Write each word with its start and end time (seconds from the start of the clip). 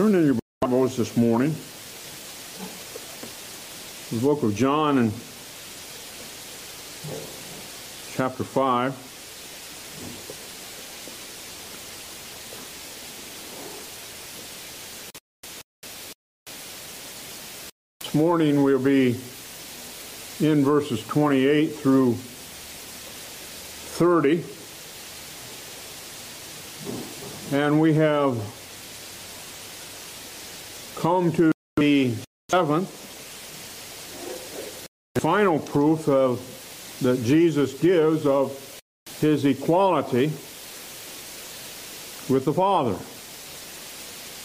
Turn 0.00 0.14
in 0.14 0.24
your 0.24 0.36
Bibles 0.62 0.96
this 0.96 1.14
morning. 1.14 1.54
The 4.10 4.18
book 4.26 4.42
of 4.42 4.56
John 4.56 4.96
and 4.96 5.12
chapter 8.14 8.42
5. 8.42 8.94
This 18.00 18.14
morning 18.14 18.62
we'll 18.62 18.78
be 18.78 19.20
in 20.40 20.64
verses 20.64 21.06
28 21.08 21.74
through 21.74 22.14
30. 23.98 24.44
And 27.54 27.78
we 27.78 27.92
have 27.92 28.59
come 31.00 31.32
to 31.32 31.50
the 31.78 32.12
seventh 32.50 32.90
final 35.14 35.58
proof 35.58 36.06
of 36.08 36.38
that 37.00 37.24
Jesus 37.24 37.72
gives 37.80 38.26
of 38.26 38.78
his 39.18 39.46
equality 39.46 40.26
with 42.28 42.44
the 42.44 42.52
Father 42.52 42.98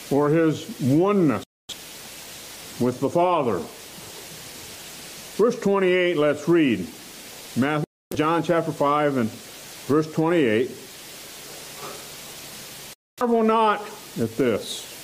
or 0.10 0.30
his 0.30 0.80
oneness 0.80 1.44
with 2.80 3.02
the 3.02 3.10
Father. 3.10 3.60
Verse 5.36 5.60
28, 5.60 6.16
let's 6.16 6.48
read. 6.48 6.88
Matthew, 7.58 7.84
John 8.14 8.44
chapter 8.44 8.72
5 8.72 9.18
and 9.18 9.30
verse 9.30 10.10
28. 10.14 10.72
Marvel 13.20 13.44
not 13.44 13.82
at 14.18 14.38
this. 14.38 14.95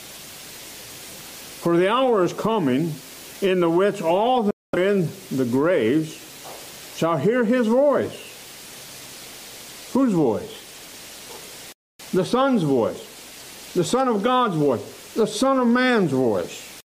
For 1.61 1.77
the 1.77 1.91
hour 1.91 2.23
is 2.23 2.33
coming 2.33 2.91
in 3.39 3.59
the 3.59 3.69
which 3.69 4.01
all 4.01 4.41
that 4.41 4.55
are 4.73 4.81
in 4.81 5.07
the 5.31 5.45
graves 5.45 6.15
shall 6.97 7.17
hear 7.17 7.45
his 7.45 7.67
voice. 7.67 8.29
Whose 9.93 10.11
voice? 10.11 11.73
The 12.13 12.25
Son's 12.25 12.63
voice. 12.63 13.73
The 13.75 13.83
Son 13.83 14.07
of 14.07 14.23
God's 14.23 14.55
voice. 14.55 15.13
The 15.13 15.27
Son 15.27 15.59
of 15.59 15.67
Man's 15.67 16.11
voice. 16.11 16.81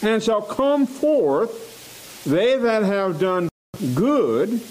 And 0.00 0.22
shall 0.22 0.40
come 0.40 0.86
forth 0.86 2.24
they 2.24 2.56
that 2.56 2.84
have 2.84 3.20
done 3.20 3.50
good 3.94 4.62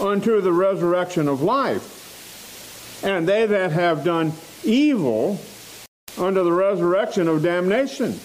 unto 0.00 0.40
the 0.40 0.52
resurrection 0.52 1.28
of 1.28 1.42
life 1.42 3.04
and 3.04 3.28
they 3.28 3.44
that 3.44 3.72
have 3.72 4.02
done 4.02 4.32
evil 4.64 5.38
unto 6.18 6.44
the 6.44 6.52
resurrection 6.52 7.28
of 7.28 7.42
damnation. 7.42 8.18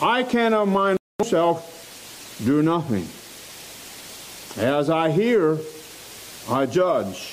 I 0.00 0.22
can 0.22 0.52
of 0.52 0.68
myself 0.68 1.72
do 2.44 2.62
nothing. 2.62 3.06
As 4.62 4.90
I 4.90 5.10
hear, 5.10 5.58
I 6.48 6.66
judge. 6.66 7.32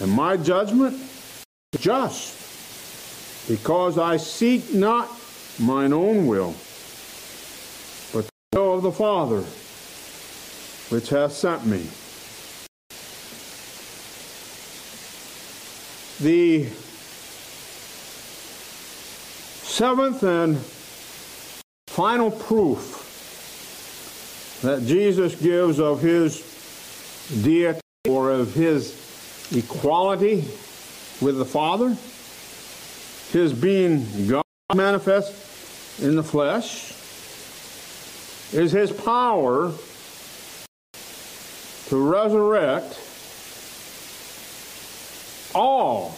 And 0.00 0.10
my 0.10 0.36
judgment 0.36 0.94
is 1.72 1.80
just, 1.80 3.48
because 3.48 3.98
I 3.98 4.16
seek 4.16 4.74
not 4.74 5.08
mine 5.58 5.92
own 5.92 6.26
will, 6.26 6.54
but 8.12 8.28
the 8.52 8.60
will 8.60 8.74
of 8.74 8.82
the 8.82 8.92
Father, 8.92 9.40
which 10.94 11.08
hath 11.08 11.32
sent 11.32 11.66
me. 11.66 11.86
The 16.20 16.68
seventh 19.76 20.22
and 20.22 20.56
final 21.86 22.30
proof 22.30 23.02
that 24.62 24.82
Jesus 24.86 25.34
gives 25.34 25.78
of 25.78 26.00
his 26.00 26.40
deity 27.42 27.82
or 28.08 28.30
of 28.30 28.54
his 28.54 28.94
equality 29.54 30.46
with 31.20 31.36
the 31.36 31.44
Father, 31.44 31.94
his 33.32 33.52
being 33.52 34.06
God 34.26 34.42
manifest 34.74 36.00
in 36.02 36.16
the 36.16 36.24
flesh, 36.24 36.92
is 38.54 38.72
his 38.72 38.90
power 38.90 39.74
to 41.88 41.96
resurrect 42.10 42.98
all 45.54 46.16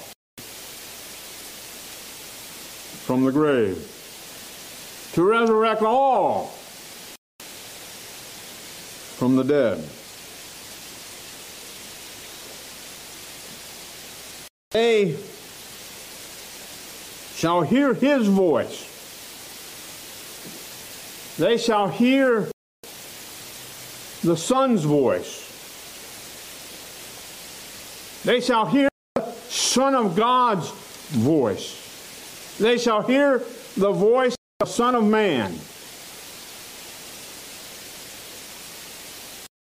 from 3.09 3.25
the 3.25 3.33
grave, 3.33 3.79
to 5.15 5.25
resurrect 5.25 5.81
all 5.81 6.49
from 9.17 9.35
the 9.35 9.43
dead. 9.43 9.83
They 14.73 15.17
shall 17.35 17.63
hear 17.63 17.95
his 17.95 18.27
voice. 18.27 18.85
They 21.39 21.57
shall 21.57 21.89
hear 21.89 22.51
the 24.23 24.37
Son's 24.37 24.85
voice. 24.85 25.47
They 28.27 28.43
shall 28.43 28.67
hear 28.67 28.91
the 29.15 29.33
Son 29.49 29.95
of 29.95 30.15
God's 30.15 30.69
voice. 31.13 31.88
They 32.59 32.77
shall 32.77 33.03
hear 33.03 33.39
the 33.77 33.93
voice 33.93 34.35
of 34.61 34.67
the 34.67 34.73
Son 34.73 34.97
of 34.97 35.05
Man. 35.05 35.57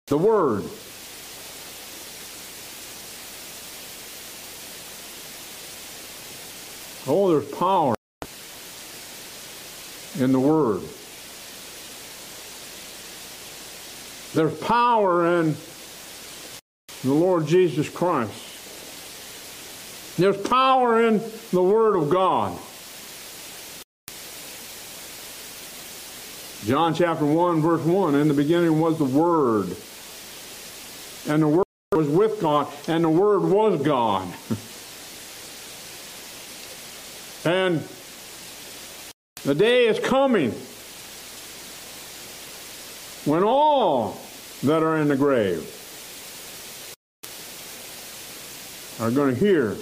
The 0.07 0.17
Word. 0.17 0.63
Oh, 7.07 7.31
there's 7.31 7.51
power 7.51 7.95
in 10.17 10.31
the 10.31 10.39
Word. 10.39 10.81
There's 14.33 14.57
power 14.59 15.39
in 15.41 15.55
the 17.03 17.13
Lord 17.13 17.45
Jesus 17.45 17.89
Christ. 17.89 18.31
There's 20.17 20.37
power 20.37 21.05
in 21.05 21.21
the 21.51 21.61
Word 21.61 21.97
of 21.97 22.09
God. 22.09 22.57
John 26.65 26.95
chapter 26.95 27.25
1, 27.25 27.61
verse 27.61 27.83
1 27.83 28.15
In 28.15 28.27
the 28.27 28.33
beginning 28.33 28.79
was 28.79 28.97
the 28.97 29.05
Word, 29.05 29.67
and 31.31 31.43
the 31.43 31.47
Word 31.47 31.65
was 31.91 32.07
with 32.07 32.41
God, 32.41 32.73
and 32.87 33.03
the 33.03 33.09
Word 33.09 33.43
was 33.43 33.83
God. 33.83 34.27
and 37.45 37.87
the 39.43 39.53
day 39.53 39.85
is 39.85 39.99
coming 39.99 40.53
when 43.25 43.43
all 43.43 44.19
that 44.63 44.81
are 44.81 44.97
in 44.97 45.07
the 45.07 45.15
grave 45.15 45.71
are 48.99 49.11
going 49.11 49.35
to 49.35 49.39
hear 49.39 49.75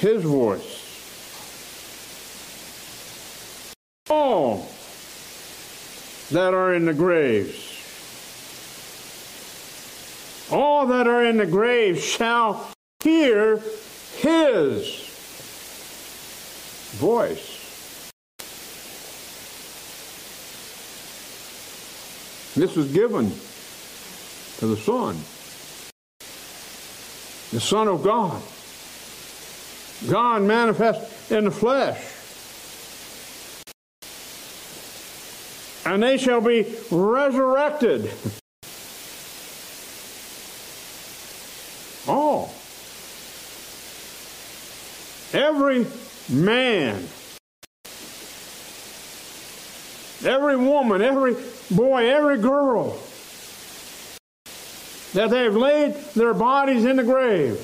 his 0.00 0.22
voice. 0.22 0.75
All 4.26 4.66
that 6.32 6.52
are 6.52 6.74
in 6.74 6.84
the 6.84 6.92
graves, 6.92 7.54
all 10.50 10.88
that 10.88 11.06
are 11.06 11.24
in 11.24 11.36
the 11.36 11.46
graves 11.46 12.02
shall 12.02 12.68
hear 13.04 13.62
his 14.16 15.06
voice. 16.96 18.10
This 22.56 22.74
was 22.74 22.92
given 22.92 23.30
to 24.58 24.66
the 24.66 24.76
Son, 24.76 25.14
the 27.52 27.60
Son 27.60 27.86
of 27.86 28.02
God. 28.02 28.42
God 30.10 30.42
manifest 30.42 31.30
in 31.30 31.44
the 31.44 31.52
flesh. 31.52 32.15
And 35.86 36.02
they 36.02 36.18
shall 36.18 36.40
be 36.40 36.66
resurrected. 36.90 38.10
All. 42.08 42.52
Every 45.32 45.86
man, 46.28 47.06
every 50.24 50.56
woman, 50.56 51.02
every 51.02 51.36
boy, 51.70 52.10
every 52.10 52.38
girl 52.38 52.98
that 55.14 55.30
they've 55.30 55.54
laid 55.54 55.94
their 56.14 56.34
bodies 56.34 56.84
in 56.84 56.96
the 56.96 57.04
grave 57.04 57.60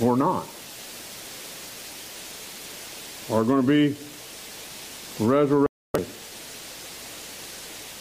or 0.00 0.16
not 0.16 0.48
are 3.30 3.44
going 3.44 3.62
to 3.62 3.66
be 3.66 3.96
resurrected. 5.18 5.68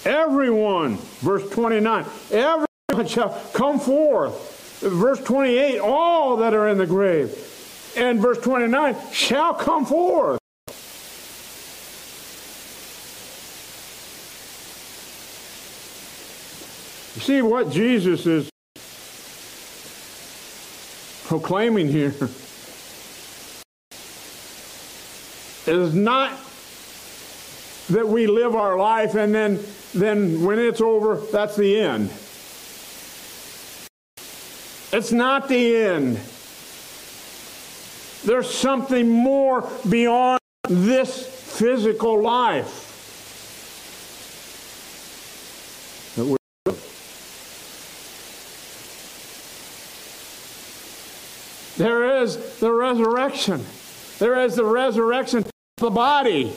Everyone, 0.05 0.97
verse 1.21 1.49
29, 1.49 2.05
everyone 2.31 3.07
shall 3.07 3.29
come 3.53 3.79
forth. 3.79 4.81
Verse 4.81 5.21
28, 5.23 5.79
all 5.79 6.37
that 6.37 6.53
are 6.53 6.67
in 6.67 6.77
the 6.77 6.85
grave. 6.85 7.31
And 7.95 8.19
verse 8.19 8.39
29, 8.39 8.95
shall 9.13 9.53
come 9.53 9.85
forth. 9.85 10.39
You 17.15 17.21
see 17.21 17.41
what 17.41 17.71
Jesus 17.71 18.25
is 18.25 18.49
proclaiming 21.25 21.87
here 21.87 22.13
is 25.67 25.93
not 25.93 26.31
that 27.89 28.07
we 28.07 28.27
live 28.27 28.55
our 28.55 28.77
life 28.77 29.15
and 29.15 29.33
then 29.33 29.59
then 29.93 30.43
when 30.43 30.59
it's 30.59 30.81
over 30.81 31.17
that's 31.31 31.55
the 31.55 31.79
end. 31.79 32.09
It's 34.91 35.11
not 35.11 35.47
the 35.47 35.75
end. 35.75 36.19
There's 38.25 38.49
something 38.49 39.09
more 39.09 39.69
beyond 39.89 40.39
this 40.69 41.27
physical 41.57 42.21
life. 42.21 42.81
There 51.77 52.21
is 52.21 52.59
the 52.59 52.71
resurrection. 52.71 53.65
There 54.19 54.39
is 54.39 54.55
the 54.55 54.63
resurrection 54.63 55.43
the 55.83 55.91
body 55.91 56.51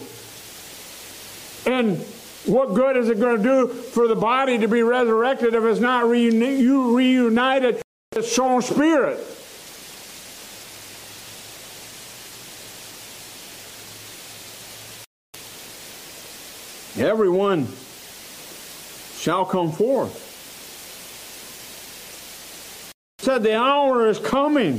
and 1.66 1.98
what 2.46 2.74
good 2.74 2.96
is 2.96 3.08
it 3.08 3.18
going 3.18 3.36
to 3.36 3.42
do 3.42 3.68
for 3.68 4.06
the 4.06 4.14
body 4.14 4.56
to 4.58 4.68
be 4.68 4.82
resurrected 4.82 5.52
if 5.52 5.64
it's 5.64 5.80
not 5.80 6.04
reuni- 6.04 6.60
you 6.60 6.96
reunited 6.96 7.82
with 8.14 8.24
its 8.24 8.38
own 8.38 8.62
spirit? 8.62 9.18
Everyone 16.98 17.66
shall 19.18 19.44
come 19.44 19.72
forth. 19.72 20.22
said 23.26 23.42
the 23.42 23.58
hour 23.58 24.06
is 24.06 24.20
coming 24.20 24.78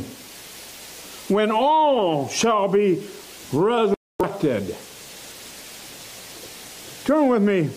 when 1.27 1.51
all 1.51 2.29
shall 2.29 2.69
be 2.69 3.05
resurrected. 3.51 3.96
Turn 7.05 7.27
with 7.27 7.43
me 7.43 7.69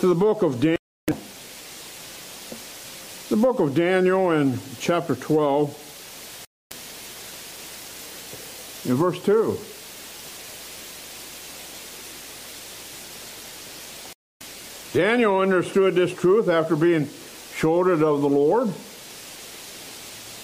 to 0.00 0.06
the 0.06 0.14
book 0.14 0.42
of 0.42 0.58
Daniel. 0.60 0.78
The 3.28 3.36
book 3.36 3.60
of 3.60 3.74
Daniel 3.74 4.30
in 4.30 4.58
chapter 4.80 5.14
12, 5.14 5.68
in 8.86 8.94
verse 8.94 9.22
2. 9.24 9.58
Daniel 14.98 15.40
understood 15.40 15.94
this 15.94 16.14
truth 16.14 16.48
after 16.48 16.74
being 16.74 17.10
it 17.88 18.02
of 18.02 18.22
the 18.22 18.28
Lord. 18.28 18.68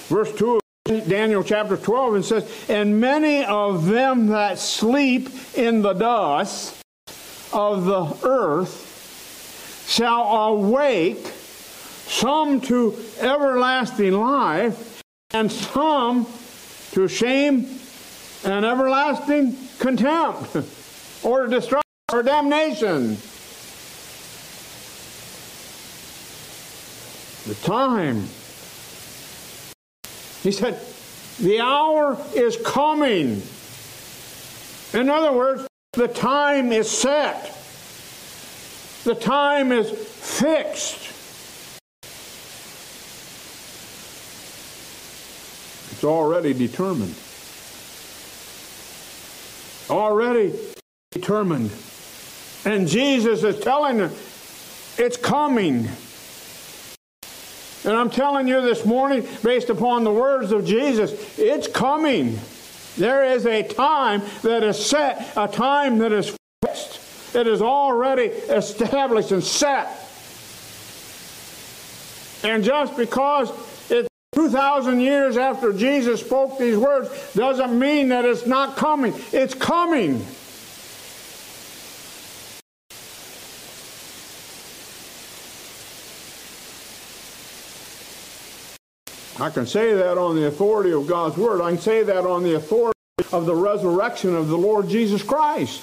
Verse 0.08 0.34
2 0.34 0.56
of 0.56 0.61
Daniel 0.84 1.44
chapter 1.44 1.76
12 1.76 2.14
and 2.16 2.24
says, 2.24 2.68
And 2.68 3.00
many 3.00 3.44
of 3.44 3.86
them 3.86 4.26
that 4.28 4.58
sleep 4.58 5.28
in 5.56 5.80
the 5.80 5.92
dust 5.92 6.76
of 7.52 7.84
the 7.84 8.26
earth 8.26 9.86
shall 9.88 10.22
awake, 10.22 11.24
some 11.24 12.60
to 12.62 12.96
everlasting 13.20 14.12
life, 14.12 15.00
and 15.30 15.52
some 15.52 16.26
to 16.90 17.06
shame 17.06 17.78
and 18.44 18.64
everlasting 18.64 19.56
contempt, 19.78 20.56
or 21.22 21.46
destruction 21.46 21.82
or 22.12 22.24
damnation. 22.24 23.16
The 27.46 27.54
time. 27.64 28.26
He 30.42 30.50
said, 30.50 30.80
the 31.40 31.60
hour 31.60 32.18
is 32.34 32.56
coming. 32.64 33.42
In 34.92 35.08
other 35.08 35.32
words, 35.32 35.66
the 35.92 36.08
time 36.08 36.72
is 36.72 36.90
set. 36.90 37.56
The 39.04 39.14
time 39.14 39.72
is 39.72 39.90
fixed. 39.90 41.10
It's 45.92 46.04
already 46.04 46.52
determined. 46.54 47.14
Already 49.90 50.52
determined. 51.12 51.70
And 52.64 52.88
Jesus 52.88 53.42
is 53.44 53.60
telling 53.60 53.98
them, 53.98 54.12
it's 54.98 55.16
coming. 55.16 55.88
And 57.84 57.96
I'm 57.96 58.10
telling 58.10 58.46
you 58.46 58.60
this 58.60 58.84
morning, 58.84 59.26
based 59.42 59.68
upon 59.68 60.04
the 60.04 60.12
words 60.12 60.52
of 60.52 60.64
Jesus, 60.64 61.38
it's 61.38 61.66
coming. 61.66 62.38
There 62.96 63.24
is 63.24 63.46
a 63.46 63.62
time 63.62 64.22
that 64.42 64.62
is 64.62 64.84
set, 64.84 65.32
a 65.36 65.48
time 65.48 65.98
that 65.98 66.12
is 66.12 66.36
fixed. 66.64 67.34
It 67.34 67.46
is 67.46 67.60
already 67.60 68.24
established 68.24 69.32
and 69.32 69.42
set. 69.42 69.88
And 72.44 72.62
just 72.62 72.96
because 72.96 73.50
it's 73.90 74.08
2,000 74.34 75.00
years 75.00 75.36
after 75.36 75.72
Jesus 75.72 76.20
spoke 76.20 76.58
these 76.58 76.76
words 76.76 77.08
doesn't 77.34 77.76
mean 77.76 78.08
that 78.08 78.24
it's 78.24 78.46
not 78.46 78.76
coming. 78.76 79.14
It's 79.32 79.54
coming. 79.54 80.24
I 89.42 89.50
can 89.50 89.66
say 89.66 89.94
that 89.94 90.18
on 90.18 90.36
the 90.36 90.46
authority 90.46 90.92
of 90.92 91.08
God's 91.08 91.36
Word. 91.36 91.60
I 91.60 91.72
can 91.72 91.80
say 91.80 92.04
that 92.04 92.24
on 92.24 92.44
the 92.44 92.54
authority 92.54 92.96
of 93.32 93.44
the 93.44 93.56
resurrection 93.56 94.36
of 94.36 94.46
the 94.46 94.56
Lord 94.56 94.88
Jesus 94.88 95.20
Christ. 95.20 95.82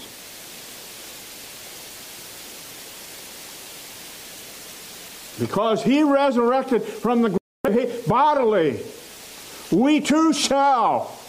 Because 5.42 5.84
he 5.84 6.04
resurrected 6.04 6.84
from 6.84 7.22
the 7.22 7.38
grave 7.66 8.08
bodily, 8.08 8.80
we 9.74 10.00
too 10.00 10.32
shall 10.32 11.20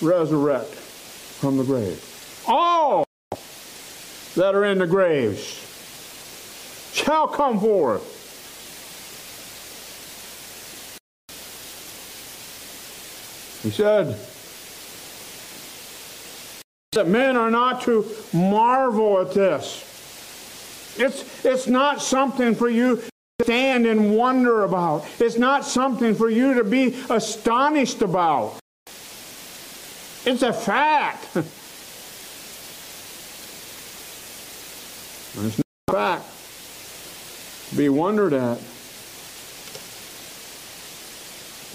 resurrect 0.00 0.72
from 0.72 1.56
the 1.56 1.64
grave. 1.64 2.00
All 2.46 3.04
that 4.36 4.54
are 4.54 4.66
in 4.66 4.78
the 4.78 4.86
graves 4.86 5.64
shall 6.92 7.26
come 7.26 7.58
forth. 7.58 8.15
He 13.66 13.72
said 13.72 14.16
that 16.92 17.08
men 17.08 17.36
are 17.36 17.50
not 17.50 17.82
to 17.82 18.06
marvel 18.32 19.20
at 19.20 19.34
this. 19.34 19.82
It's, 20.96 21.44
it's 21.44 21.66
not 21.66 22.00
something 22.00 22.54
for 22.54 22.68
you 22.68 22.98
to 22.98 23.10
stand 23.42 23.84
and 23.86 24.16
wonder 24.16 24.62
about. 24.62 25.04
It's 25.18 25.36
not 25.36 25.64
something 25.64 26.14
for 26.14 26.30
you 26.30 26.54
to 26.54 26.62
be 26.62 26.94
astonished 27.10 28.02
about. 28.02 28.56
It's 30.24 30.42
a 30.44 30.52
fact. 30.52 31.26
it's 35.34 35.58
not 35.58 35.66
a 35.88 35.92
fact 35.92 36.24
to 37.70 37.76
be 37.76 37.88
wondered 37.88 38.32
at. 38.32 38.58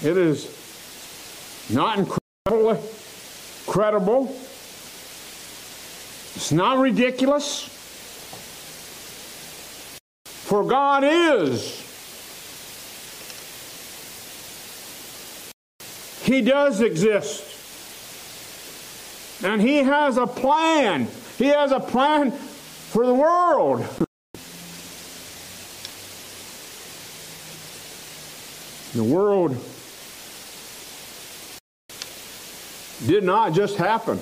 It 0.10 0.16
is 0.16 0.61
not 1.74 2.00
incredibly 2.00 2.80
credible. 3.68 4.28
It's 6.36 6.52
not 6.52 6.80
ridiculous. 6.80 7.68
For 10.26 10.64
God 10.64 11.04
is. 11.04 11.80
He 16.24 16.42
does 16.42 16.82
exist. 16.82 17.44
And 19.44 19.62
He 19.62 19.78
has 19.78 20.18
a 20.18 20.28
plan. 20.28 21.08
He 21.38 21.48
has 21.48 21.72
a 21.72 21.80
plan 21.80 22.32
for 22.32 23.06
the 23.06 23.14
world. 23.14 23.86
The 28.94 29.04
world 29.04 29.56
did 33.06 33.24
not 33.24 33.54
just 33.54 33.78
happen. 33.78 34.20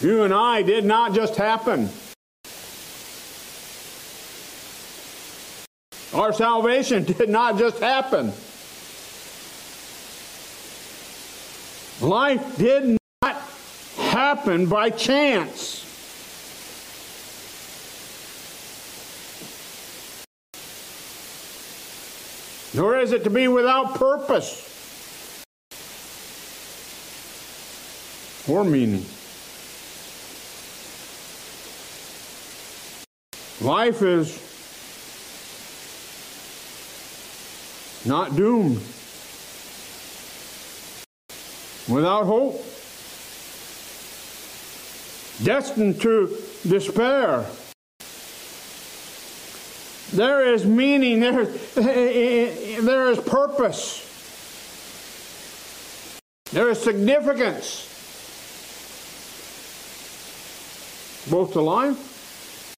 You 0.00 0.22
and 0.24 0.32
I 0.32 0.62
did 0.62 0.84
not 0.84 1.14
just 1.14 1.36
happen. 1.36 1.88
Our 6.14 6.32
salvation 6.32 7.04
did 7.18 7.28
not 7.28 7.58
just 7.58 7.78
happen. 7.78 8.32
Life 12.00 12.56
did 12.56 12.98
not 13.22 13.36
happen 13.96 14.66
by 14.66 14.90
chance. 14.90 15.78
Nor 22.74 22.98
is 22.98 23.12
it 23.12 23.22
to 23.24 23.30
be 23.30 23.46
without 23.48 23.94
purpose 23.94 24.71
meaning. 28.60 29.04
Life 33.60 34.02
is 34.02 34.38
not 38.04 38.34
doomed, 38.34 38.80
without 41.88 42.26
hope, 42.26 42.56
destined 45.44 46.00
to 46.00 46.36
despair. 46.66 47.46
There 50.12 50.52
is 50.52 50.66
meaning, 50.66 51.20
there, 51.20 51.44
there 51.44 53.10
is 53.10 53.18
purpose, 53.20 54.02
there 56.52 56.68
is 56.68 56.82
significance, 56.82 57.88
both 61.30 61.52
to 61.52 61.60
life 61.60 62.76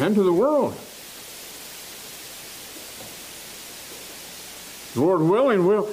and 0.00 0.14
to 0.14 0.22
the 0.22 0.32
world. 0.32 0.76
Lord 4.96 5.20
willing, 5.20 5.66
we'll 5.66 5.88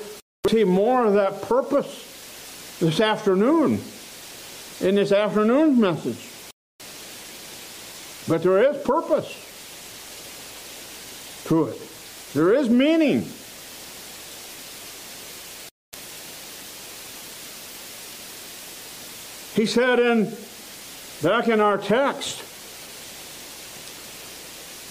see 0.48 0.64
more 0.64 1.06
of 1.06 1.14
that 1.14 1.42
purpose 1.44 2.78
this 2.80 3.00
afternoon 3.00 3.80
in 4.82 4.96
this 4.96 5.12
afternoon's 5.12 5.78
message. 5.78 6.32
But 8.28 8.44
there 8.44 8.70
is 8.70 8.82
purpose 8.84 9.44
to 11.48 11.66
it. 11.66 11.82
There 12.34 12.54
is 12.54 12.70
meaning. 12.70 13.28
He 19.56 19.66
said 19.66 20.00
in 20.00 20.34
back 21.24 21.48
in 21.48 21.62
our 21.62 21.78
text, 21.78 22.42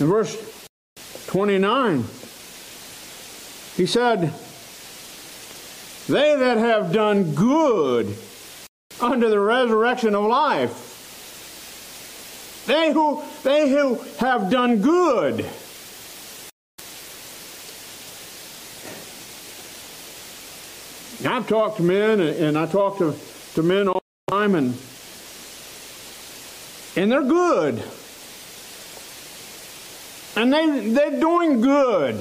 in 0.01 0.07
verse 0.07 0.35
29, 1.27 2.05
he 3.77 3.85
said, 3.85 4.33
They 6.09 6.37
that 6.37 6.57
have 6.57 6.95
done 6.95 7.35
good 7.35 8.17
unto 9.03 9.29
the 9.29 9.39
resurrection 9.39 10.15
of 10.15 10.25
life, 10.25 10.93
they 12.67 12.91
who, 12.95 13.23
they 13.43 13.69
who 13.69 13.97
have 14.19 14.51
done 14.51 14.81
good. 14.81 15.45
I've 21.27 21.47
talked 21.49 21.77
to 21.77 21.83
men, 21.83 22.21
and 22.21 22.57
I 22.57 22.65
talk 22.65 22.97
to, 22.99 23.15
to 23.55 23.63
men 23.63 23.89
all 23.89 24.04
and, 24.43 24.75
and 26.97 27.13
they're 27.13 27.23
good. 27.23 27.83
And 30.37 30.53
they, 30.53 30.89
they're 30.91 31.21
doing 31.21 31.61
good. 31.61 32.17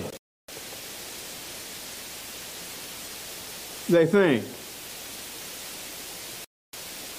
They 3.89 4.05
think. 4.05 4.45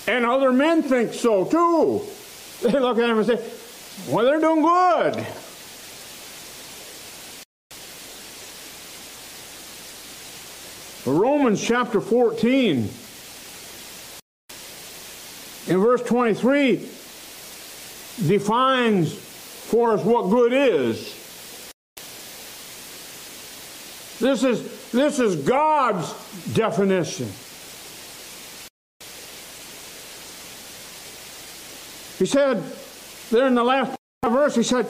And 0.07 0.25
other 0.25 0.53
men 0.53 0.83
think 0.83 1.13
so 1.13 1.45
too. 1.45 2.03
They 2.63 2.79
look 2.79 2.99
at 2.99 3.11
him 3.11 3.19
and 3.19 3.27
say, 3.27 3.39
Well, 4.09 4.25
they're 4.25 4.41
doing 4.41 4.63
good. 4.63 5.27
Romans 11.05 11.63
chapter 11.63 12.01
14, 12.01 12.89
in 15.67 15.79
verse 15.79 16.03
23, 16.03 16.77
defines 18.27 19.15
for 19.15 19.93
us 19.93 20.05
what 20.05 20.31
good 20.31 20.53
is. 20.53 21.21
This 24.21 24.45
is, 24.45 24.91
this 24.93 25.19
is 25.19 25.37
God's 25.37 26.13
definition. 26.55 27.27
He 32.19 32.27
said, 32.27 32.63
there 33.31 33.47
in 33.47 33.55
the 33.55 33.65
last 33.65 33.97
verse, 34.25 34.55
he 34.55 34.63
said, 34.63 34.87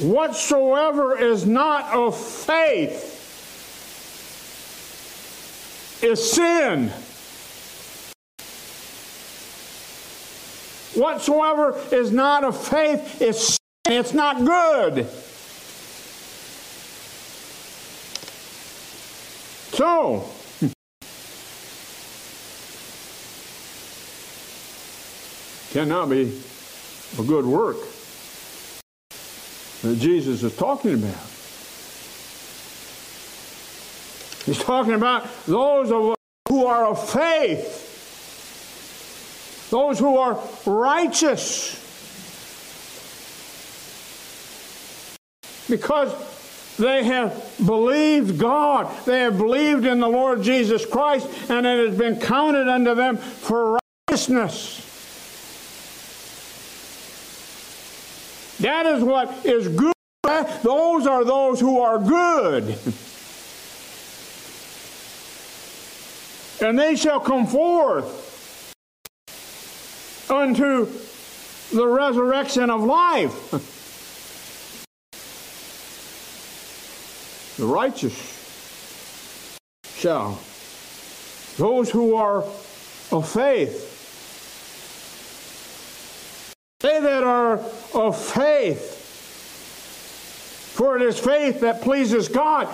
Whatsoever 0.00 1.16
is 1.16 1.46
not 1.46 1.94
of 1.94 2.18
faith 2.18 3.12
is 6.02 6.32
sin. 6.32 6.92
Whatsoever 10.94 11.78
is 11.92 12.10
not 12.12 12.44
of 12.44 12.56
faith 12.56 13.20
is 13.20 13.46
sin. 13.46 13.58
It's 13.86 14.14
not 14.14 14.44
good. 14.44 15.06
So, 19.74 20.28
cannot 25.72 26.08
be 26.08 26.40
a 27.18 27.22
good 27.22 27.44
work 27.44 27.76
that 29.82 29.98
Jesus 29.98 30.42
is 30.42 30.56
talking 30.56 30.94
about. 30.94 31.14
He's 34.46 34.58
talking 34.58 34.94
about 34.94 35.28
those 35.46 35.90
of 35.90 36.14
who 36.48 36.66
are 36.66 36.86
of 36.86 37.10
faith, 37.10 37.83
those 39.74 39.98
who 39.98 40.18
are 40.18 40.40
righteous. 40.66 41.74
Because 45.68 46.14
they 46.76 47.02
have 47.02 47.52
believed 47.66 48.38
God, 48.38 48.88
they 49.04 49.22
have 49.22 49.36
believed 49.36 49.84
in 49.84 49.98
the 49.98 50.06
Lord 50.06 50.44
Jesus 50.44 50.86
Christ, 50.86 51.28
and 51.50 51.66
it 51.66 51.88
has 51.88 51.98
been 51.98 52.20
counted 52.20 52.68
unto 52.68 52.94
them 52.94 53.16
for 53.16 53.80
righteousness. 54.08 54.80
That 58.60 58.86
is 58.86 59.02
what 59.02 59.44
is 59.44 59.66
good. 59.66 59.92
Those 60.62 61.08
are 61.08 61.24
those 61.24 61.58
who 61.58 61.80
are 61.80 61.98
good. 61.98 62.78
And 66.62 66.78
they 66.78 66.94
shall 66.94 67.18
come 67.18 67.48
forth 67.48 68.24
unto 70.44 70.86
the 71.72 71.86
resurrection 71.86 72.70
of 72.70 72.82
life. 72.82 73.70
The 77.56 77.66
righteous 77.66 78.12
shall. 79.96 80.40
Those 81.56 81.88
who 81.88 82.16
are 82.16 82.42
of 83.12 83.28
faith 83.28 83.94
they 86.80 87.00
that 87.00 87.22
are 87.22 87.60
of 87.94 88.20
faith. 88.20 88.90
For 90.76 90.96
it 90.96 91.02
is 91.02 91.18
faith 91.18 91.60
that 91.60 91.80
pleases 91.80 92.28
God. 92.28 92.68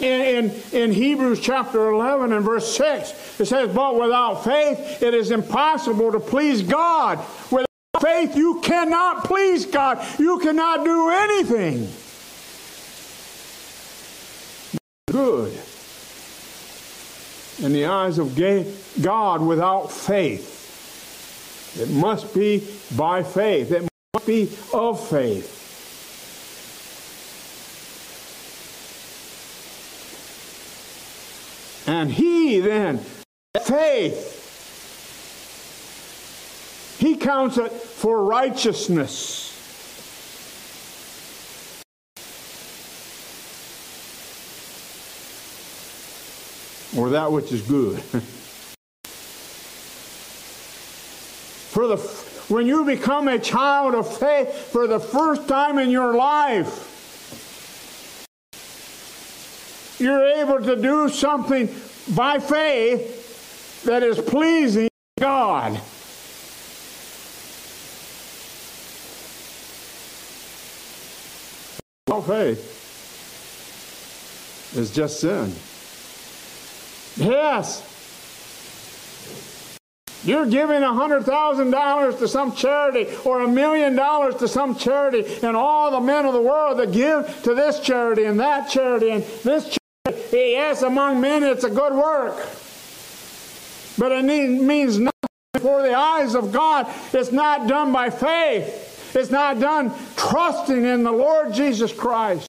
In, 0.00 0.50
in, 0.50 0.62
in, 0.72 0.92
Hebrews 0.92 1.40
chapter 1.40 1.90
11 1.90 2.32
and 2.32 2.42
verse 2.44 2.74
6, 2.74 3.40
it 3.40 3.44
says, 3.44 3.74
But 3.74 4.00
without 4.00 4.42
faith 4.44 5.02
it 5.02 5.12
is 5.12 5.30
impossible 5.30 6.12
to 6.12 6.20
please 6.20 6.62
God. 6.62 7.18
Without 7.50 7.66
faith 8.00 8.34
you 8.34 8.60
cannot 8.62 9.24
please 9.24 9.66
God. 9.66 10.02
You 10.18 10.38
cannot 10.38 10.84
do 10.84 11.10
anything 11.10 11.88
good 15.10 15.52
in 17.62 17.72
the 17.72 17.84
eyes 17.86 18.18
of 18.18 18.38
God 19.02 19.42
without 19.42 19.92
faith. 19.92 21.78
It 21.78 21.90
must 21.90 22.34
be 22.34 22.66
by 22.96 23.22
faith. 23.22 23.70
It 23.70 23.88
must 24.14 24.26
be 24.26 24.50
of 24.72 25.08
faith. 25.08 25.59
And 31.90 32.08
he 32.08 32.60
then, 32.60 32.98
faith, 33.64 34.36
he 37.00 37.16
counts 37.16 37.58
it 37.58 37.72
for 37.72 38.22
righteousness. 38.22 39.48
Or 46.96 47.10
that 47.10 47.32
which 47.32 47.50
is 47.50 47.62
good. 47.62 47.98
for 51.72 51.88
the 51.88 51.96
when 52.54 52.68
you 52.68 52.84
become 52.84 53.26
a 53.26 53.40
child 53.40 53.96
of 53.96 54.16
faith 54.16 54.54
for 54.70 54.86
the 54.86 55.00
first 55.00 55.48
time 55.48 55.76
in 55.78 55.90
your 55.90 56.14
life, 56.14 56.89
you're 60.00 60.24
able 60.24 60.60
to 60.64 60.76
do 60.76 61.08
something 61.08 61.68
by 62.14 62.38
faith 62.38 63.82
that 63.84 64.02
is 64.02 64.18
pleasing 64.18 64.88
to 65.16 65.22
God. 65.22 65.80
All 72.10 72.22
faith 72.22 72.78
is 74.76 74.90
just 74.90 75.20
sin. 75.20 75.54
Yes. 77.16 77.86
You're 80.22 80.46
giving 80.46 80.82
$100,000 80.82 82.18
to 82.18 82.28
some 82.28 82.54
charity 82.54 83.06
or 83.24 83.40
a 83.40 83.48
million 83.48 83.96
dollars 83.96 84.34
to 84.36 84.48
some 84.48 84.76
charity, 84.76 85.24
and 85.42 85.56
all 85.56 85.90
the 85.90 86.00
men 86.00 86.26
of 86.26 86.34
the 86.34 86.42
world 86.42 86.78
that 86.78 86.92
give 86.92 87.42
to 87.44 87.54
this 87.54 87.80
charity 87.80 88.24
and 88.24 88.38
that 88.38 88.68
charity 88.68 89.10
and 89.10 89.24
this 89.42 89.64
charity, 89.64 89.79
yes, 90.32 90.82
among 90.82 91.20
men 91.20 91.42
it's 91.42 91.64
a 91.64 91.70
good 91.70 91.94
work. 91.94 92.36
But 93.98 94.12
it 94.12 94.24
means 94.24 94.98
nothing 94.98 95.10
before 95.52 95.82
the 95.82 95.94
eyes 95.94 96.34
of 96.34 96.52
God. 96.52 96.86
It's 97.12 97.32
not 97.32 97.68
done 97.68 97.92
by 97.92 98.10
faith. 98.10 99.14
It's 99.14 99.30
not 99.30 99.58
done 99.58 99.92
trusting 100.16 100.84
in 100.84 101.02
the 101.02 101.12
Lord 101.12 101.52
Jesus 101.52 101.92
Christ 101.92 102.48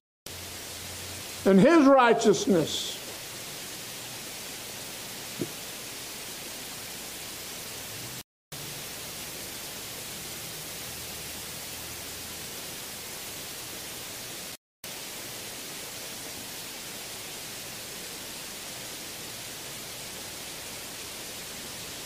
and 1.46 1.60
His 1.60 1.86
righteousness. 1.86 3.01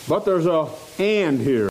But 0.08 0.24
there's 0.24 0.46
a 0.46 0.68
and 0.98 1.40
here. 1.40 1.68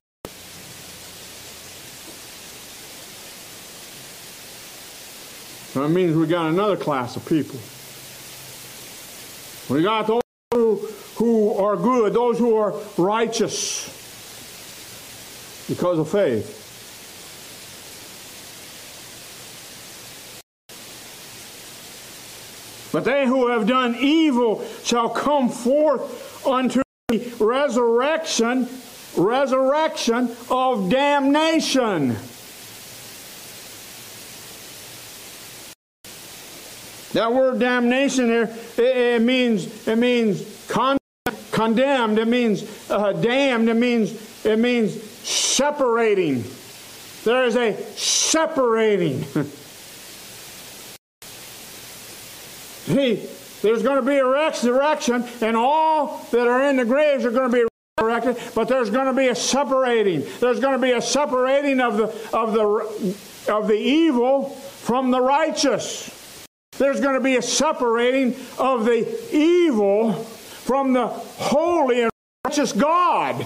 That 5.73 5.89
means 5.89 6.15
we 6.15 6.27
got 6.27 6.49
another 6.49 6.77
class 6.77 7.15
of 7.15 7.25
people. 7.25 7.59
We 9.73 9.83
got 9.83 10.07
those 10.07 10.21
who, 10.53 10.75
who 11.15 11.53
are 11.53 11.75
good, 11.75 12.13
those 12.13 12.37
who 12.37 12.55
are 12.55 12.73
righteous 12.97 13.85
because 15.67 15.99
of 15.99 16.09
faith. 16.09 16.61
But 22.93 23.03
they 23.03 23.25
who 23.25 23.49
have 23.49 23.67
done 23.67 23.95
evil 23.99 24.65
shall 24.83 25.09
come 25.09 25.49
forth 25.49 26.47
unto 26.47 26.84
resurrection, 27.39 28.67
resurrection 29.15 30.35
of 30.49 30.89
damnation. 30.89 32.15
That 37.13 37.31
word 37.31 37.59
damnation 37.59 38.25
here, 38.25 38.53
it, 38.77 38.97
it 38.97 39.21
means 39.21 39.87
it 39.87 39.97
means 39.97 40.43
con- 40.67 40.97
condemned. 41.51 42.19
It 42.19 42.27
means 42.27 42.65
uh, 42.89 43.13
damned. 43.13 43.69
It 43.69 43.75
means 43.75 44.45
it 44.45 44.59
means 44.59 45.01
separating. 45.21 46.43
There 47.23 47.45
is 47.45 47.55
a 47.55 47.77
separating. 47.95 49.21
he, 52.85 53.27
there's 53.65 53.81
going 53.81 53.95
to 53.95 54.05
be 54.05 54.17
a 54.17 54.25
resurrection, 54.25 55.25
and 55.41 55.57
all 55.57 56.23
that 56.29 56.47
are 56.47 56.69
in 56.69 56.77
the 56.77 56.85
graves 56.85 57.25
are 57.25 57.31
going 57.31 57.49
to 57.49 57.57
be 57.57 57.65
resurrected. 57.99 58.37
But 58.53 58.67
there's 58.67 58.91
going 58.91 59.07
to 59.07 59.13
be 59.13 59.29
a 59.29 59.35
separating. 59.35 60.23
There's 60.39 60.59
going 60.59 60.79
to 60.79 60.81
be 60.81 60.91
a 60.91 61.01
separating 61.01 61.81
of 61.81 61.97
the 61.97 62.05
of 62.31 62.53
the 62.53 63.51
of 63.51 63.67
the 63.67 63.73
evil 63.73 64.51
from 64.51 65.09
the 65.09 65.19
righteous. 65.19 66.45
There's 66.77 66.99
going 66.99 67.15
to 67.15 67.21
be 67.21 67.37
a 67.37 67.41
separating 67.41 68.35
of 68.59 68.85
the 68.85 69.35
evil 69.35 70.13
from 70.13 70.93
the 70.93 71.07
holy 71.07 72.03
and 72.03 72.11
righteous 72.45 72.71
God. 72.71 73.41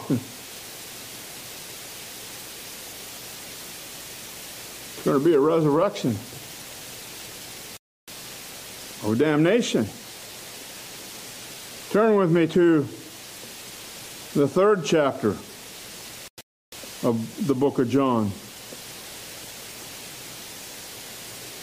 It's 4.96 5.06
going 5.06 5.18
to 5.18 5.24
be 5.24 5.34
a 5.34 5.40
resurrection 5.40 6.18
or 9.06 9.16
damnation. 9.16 9.88
Turn 11.92 12.18
with 12.18 12.32
me 12.32 12.46
to 12.46 12.82
the 14.40 14.48
third 14.48 14.86
chapter 14.86 15.30
of 17.02 17.48
the 17.48 17.56
book 17.56 17.80
of 17.80 17.90
John. 17.90 18.32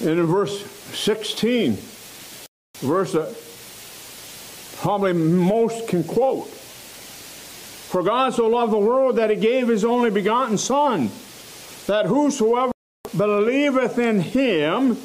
And 0.00 0.18
in 0.18 0.26
verse 0.26 0.66
16, 0.98 1.78
verse 2.78 3.12
that 3.12 3.36
probably 4.78 5.12
most 5.12 5.86
can 5.86 6.02
quote. 6.02 6.48
For 6.48 8.02
God 8.02 8.34
so 8.34 8.48
loved 8.48 8.72
the 8.72 8.78
world 8.78 9.14
that 9.16 9.30
he 9.30 9.36
gave 9.36 9.68
his 9.68 9.84
only 9.84 10.10
begotten 10.10 10.58
Son, 10.58 11.08
that 11.86 12.06
whosoever 12.06 12.72
believeth 13.16 13.96
in 14.00 14.18
him 14.18 14.98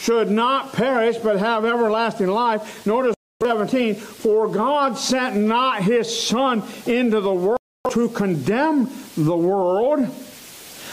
should 0.00 0.28
not 0.28 0.72
perish 0.72 1.18
but 1.18 1.38
have 1.38 1.64
everlasting 1.64 2.26
life. 2.26 2.84
Notice 2.84 3.15
17, 3.42 3.94
for 3.96 4.48
God 4.48 4.96
sent 4.96 5.36
not 5.36 5.82
his 5.82 6.26
Son 6.26 6.62
into 6.86 7.20
the 7.20 7.34
world 7.34 7.60
to 7.90 8.08
condemn 8.08 8.90
the 9.14 9.36
world, 9.36 10.08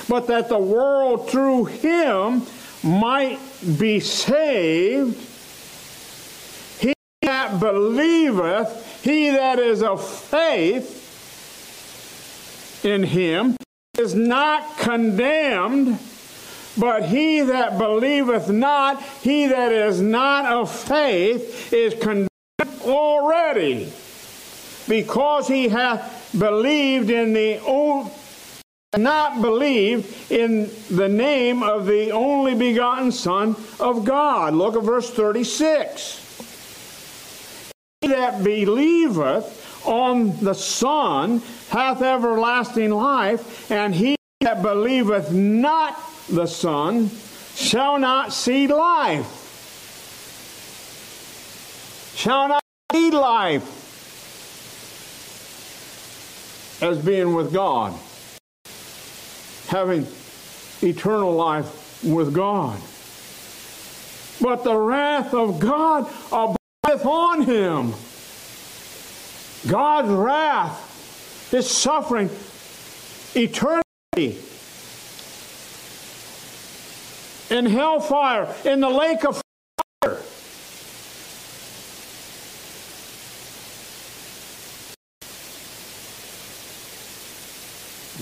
but 0.09 0.27
that 0.27 0.49
the 0.49 0.59
world 0.59 1.29
through 1.29 1.63
him 1.65 2.41
might 2.83 3.39
be 3.79 4.01
saved. 4.01 5.15
He 6.81 6.93
that 7.21 7.61
believeth, 7.61 9.01
he 9.03 9.29
that 9.29 9.57
is 9.57 9.81
of 9.81 10.05
faith 10.05 10.99
in 12.83 13.03
him, 13.03 13.55
is 13.97 14.13
not 14.15 14.77
condemned, 14.77 15.97
but 16.77 17.05
he 17.05 17.39
that 17.39 17.77
believeth 17.77 18.49
not, 18.49 19.01
he 19.21 19.47
that 19.47 19.71
is 19.71 20.01
not 20.01 20.45
of 20.45 20.69
faith, 20.69 21.71
is 21.71 21.93
condemned 21.93 22.27
already, 22.83 23.91
because 24.87 25.47
he 25.47 25.69
hath 25.69 26.35
believed 26.37 27.09
in 27.09 27.33
the 27.33 27.59
old 27.59 28.11
not 28.97 29.41
believed 29.41 30.31
in 30.31 30.69
the 30.91 31.09
name 31.09 31.63
of 31.63 31.85
the 31.85 32.11
only 32.11 32.53
begotten 32.53 33.11
Son 33.11 33.55
of 33.79 34.05
God. 34.05 34.53
Look 34.53 34.75
at 34.75 34.83
verse 34.83 35.09
36. 35.09 36.19
He 38.01 38.07
that 38.09 38.43
believeth 38.43 39.87
on 39.87 40.37
the 40.39 40.53
Son 40.53 41.41
hath 41.69 42.01
everlasting 42.01 42.91
life, 42.91 43.71
and 43.71 43.95
he 43.95 44.15
that 44.41 44.61
believeth 44.61 45.31
not 45.31 45.97
the 46.29 46.45
Son 46.45 47.09
shall 47.55 47.97
not 47.97 48.31
see 48.33 48.67
life. 48.67 49.39
Shall 52.15 52.47
not 52.47 52.62
life 52.93 53.81
as 56.81 56.97
being 57.03 57.33
with 57.33 57.53
God 57.53 57.93
having 59.73 60.05
eternal 60.83 61.33
life 61.33 62.03
with 62.03 62.31
God. 62.33 62.79
But 64.39 64.63
the 64.63 64.75
wrath 64.75 65.33
of 65.33 65.59
God 65.59 66.07
abideth 66.31 67.05
on 67.05 67.41
him. 67.41 67.93
God's 69.67 70.09
wrath, 70.09 71.49
his 71.49 71.69
suffering, 71.69 72.29
eternity 73.33 74.39
in 77.49 77.65
hellfire, 77.65 78.53
in 78.65 78.79
the 78.79 78.89
lake 78.89 79.25
of 79.25 79.42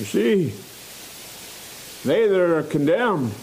see, 0.05 0.53
they 2.03 2.27
that 2.27 2.39
are 2.39 2.63
condemned 2.63 3.33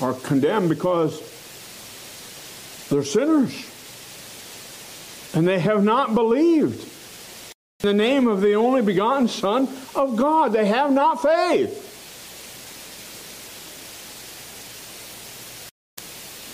are 0.00 0.14
condemned 0.14 0.68
because 0.68 1.20
they're 2.88 3.04
sinners. 3.04 3.72
And 5.34 5.46
they 5.46 5.58
have 5.58 5.84
not 5.84 6.14
believed 6.14 6.80
in 7.82 7.88
the 7.88 7.94
name 7.94 8.26
of 8.26 8.40
the 8.40 8.54
only 8.54 8.82
begotten 8.82 9.28
Son 9.28 9.68
of 9.94 10.16
God. 10.16 10.52
They 10.52 10.66
have 10.66 10.92
not 10.92 11.22
faith. 11.22 11.82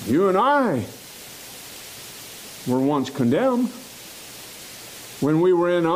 You 0.08 0.28
and 0.28 0.36
I 0.36 0.84
were 2.66 2.80
once 2.80 3.08
condemned 3.08 3.68
when 5.20 5.40
we 5.40 5.52
were 5.52 5.70
in 5.70 5.86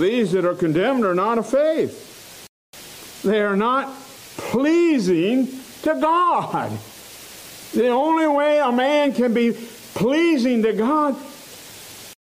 These 0.00 0.32
that 0.32 0.44
are 0.44 0.54
condemned 0.54 1.04
are 1.04 1.14
not 1.14 1.38
of 1.38 1.48
faith. 1.48 2.48
They 3.22 3.40
are 3.40 3.56
not 3.56 3.94
pleasing 4.36 5.46
to 5.82 5.94
God. 5.94 6.78
The 7.72 7.88
only 7.88 8.26
way 8.26 8.58
a 8.58 8.70
man 8.72 9.12
can 9.12 9.32
be 9.32 9.52
pleasing 9.94 10.62
to 10.64 10.72
God 10.72 11.16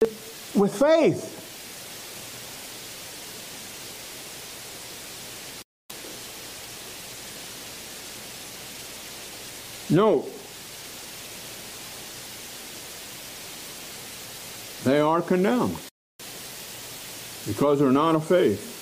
is 0.01 0.53
with 0.55 0.77
faith. 0.77 1.33
Note, 9.89 10.29
they 14.83 14.99
are 14.99 15.21
condemned 15.21 15.86
because 17.47 17.79
they're 17.79 17.91
not 17.91 18.13
of 18.13 18.25
faith. 18.25 18.75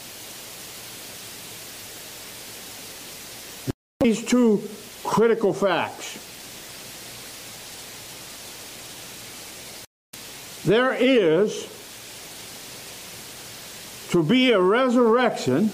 These 3.99 4.25
two 4.25 4.61
critical 5.03 5.53
facts. 5.53 6.21
There 10.65 10.93
is 10.93 11.71
to 14.09 14.23
be 14.23 14.51
a 14.51 14.59
resurrection 14.59 15.65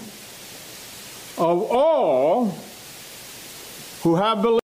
of 1.38 1.62
all 1.70 2.54
who 4.02 4.16
have 4.16 4.42
believed. 4.42 4.60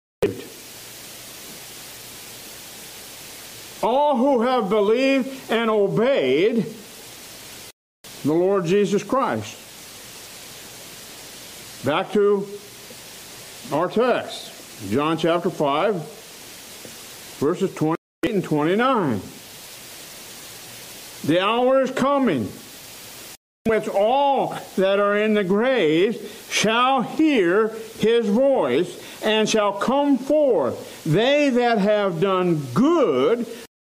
All 3.82 4.18
who 4.18 4.42
have 4.42 4.70
believed 4.70 5.52
and 5.52 5.70
obeyed 5.70 6.66
the 8.28 8.34
Lord 8.34 8.66
Jesus 8.66 9.04
Christ. 9.04 9.56
Back 11.86 12.12
to 12.12 12.48
our 13.72 13.90
text, 13.90 14.90
John 14.90 15.18
chapter 15.18 15.50
5, 15.50 15.96
verses 17.40 17.74
28 17.76 18.36
and 18.36 18.44
29. 18.44 19.22
The 21.26 21.42
hour 21.42 21.82
is 21.82 21.92
coming 21.92 22.52
which 23.66 23.88
all 23.88 24.58
that 24.78 25.00
are 25.00 25.18
in 25.18 25.34
the 25.34 25.44
graves 25.44 26.18
shall 26.50 27.02
hear 27.02 27.70
his 28.00 28.28
voice 28.28 29.22
and 29.24 29.48
shall 29.48 29.74
come 29.74 30.18
forth, 30.18 31.04
they 31.04 31.50
that 31.50 31.78
have 31.78 32.22
done 32.22 32.66
good 32.74 33.46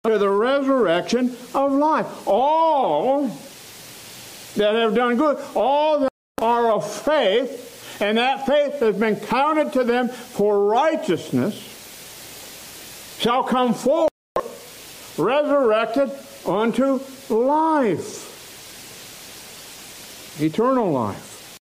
to 0.05 0.19
the 0.19 0.29
resurrection 0.29 1.37
of 1.55 1.73
life. 1.73 2.07
All 2.27 3.29
that 4.57 4.75
have 4.75 4.95
done 4.95 5.17
good, 5.17 5.39
all 5.55 6.01
that 6.01 6.11
are 6.43 6.73
of 6.73 6.91
faith, 6.91 7.99
and 8.01 8.19
that 8.19 8.47
faith 8.47 8.81
has 8.81 8.97
been 8.97 9.17
counted 9.17 9.73
to 9.73 9.85
them 9.85 10.09
for 10.09 10.67
righteousness, 10.67 11.55
shall 13.19 13.43
come 13.43 13.73
forth 13.73 14.11
resurrected 15.19 16.11
unto 16.47 17.01
life. 17.31 18.35
Eternal 20.41 20.91
life. 20.91 21.59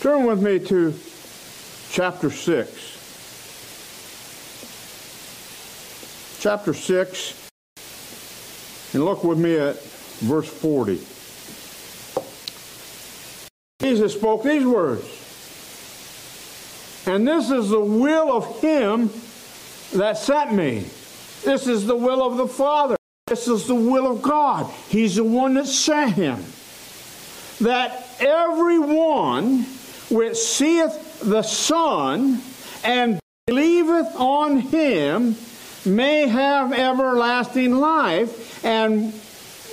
Turn 0.00 0.24
with 0.24 0.40
me 0.40 0.58
to 0.60 0.94
chapter 1.90 2.30
6. 2.30 2.94
Chapter 6.40 6.72
6, 6.72 7.48
and 8.94 9.04
look 9.04 9.24
with 9.24 9.38
me 9.38 9.56
at 9.56 9.82
verse 10.20 10.48
40. 10.48 11.00
Jesus 13.88 14.12
spoke 14.12 14.42
these 14.42 14.66
words. 14.66 15.02
And 17.06 17.26
this 17.26 17.50
is 17.50 17.70
the 17.70 17.80
will 17.80 18.30
of 18.30 18.60
him 18.60 19.08
that 19.94 20.18
sent 20.18 20.52
me. 20.52 20.80
This 21.42 21.66
is 21.66 21.86
the 21.86 21.96
will 21.96 22.22
of 22.22 22.36
the 22.36 22.46
Father. 22.46 22.96
This 23.28 23.48
is 23.48 23.66
the 23.66 23.74
will 23.74 24.12
of 24.12 24.20
God. 24.20 24.70
He's 24.90 25.16
the 25.16 25.24
one 25.24 25.54
that 25.54 25.66
sent 25.66 26.12
him. 26.12 26.44
That 27.62 28.06
everyone 28.20 29.62
which 30.10 30.36
seeth 30.36 31.20
the 31.20 31.42
Son 31.42 32.42
and 32.84 33.18
believeth 33.46 34.14
on 34.16 34.58
him 34.58 35.34
may 35.86 36.28
have 36.28 36.74
everlasting 36.74 37.74
life 37.74 38.62
and 38.62 39.14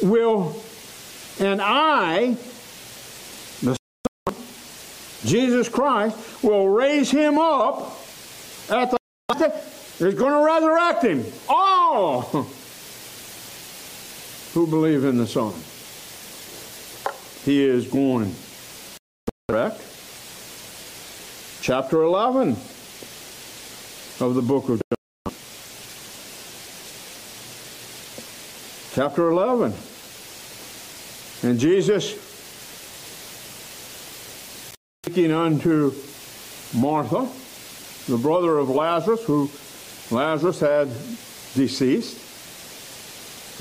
will 0.02 0.56
and 1.38 1.62
I 1.62 2.38
Jesus 5.26 5.68
Christ 5.68 6.44
will 6.44 6.70
raise 6.70 7.10
him 7.10 7.38
up 7.38 7.98
at 8.70 8.92
the 8.92 8.98
He's 9.98 10.14
going 10.14 10.34
to 10.34 10.44
resurrect 10.44 11.04
him. 11.04 11.26
All 11.48 12.22
who 14.54 14.68
believe 14.68 15.04
in 15.06 15.18
the 15.18 15.26
Son. 15.26 15.54
He 17.44 17.64
is 17.64 17.88
going 17.88 18.34
to 18.34 19.32
resurrect. 19.50 19.82
Chapter 21.62 22.04
11 22.04 22.50
of 24.20 24.36
the 24.36 24.42
book 24.42 24.70
of 24.70 24.82
John. 24.82 25.34
Chapter 28.94 29.30
11. 29.30 29.74
And 31.44 31.60
Jesus 31.60 32.35
speaking 35.16 35.32
unto 35.32 35.94
Martha, 36.76 37.26
the 38.12 38.18
brother 38.18 38.58
of 38.58 38.70
Lazarus, 38.70 39.24
who 39.24 39.50
Lazarus 40.12 40.60
had 40.60 40.90
deceased. 41.54 42.18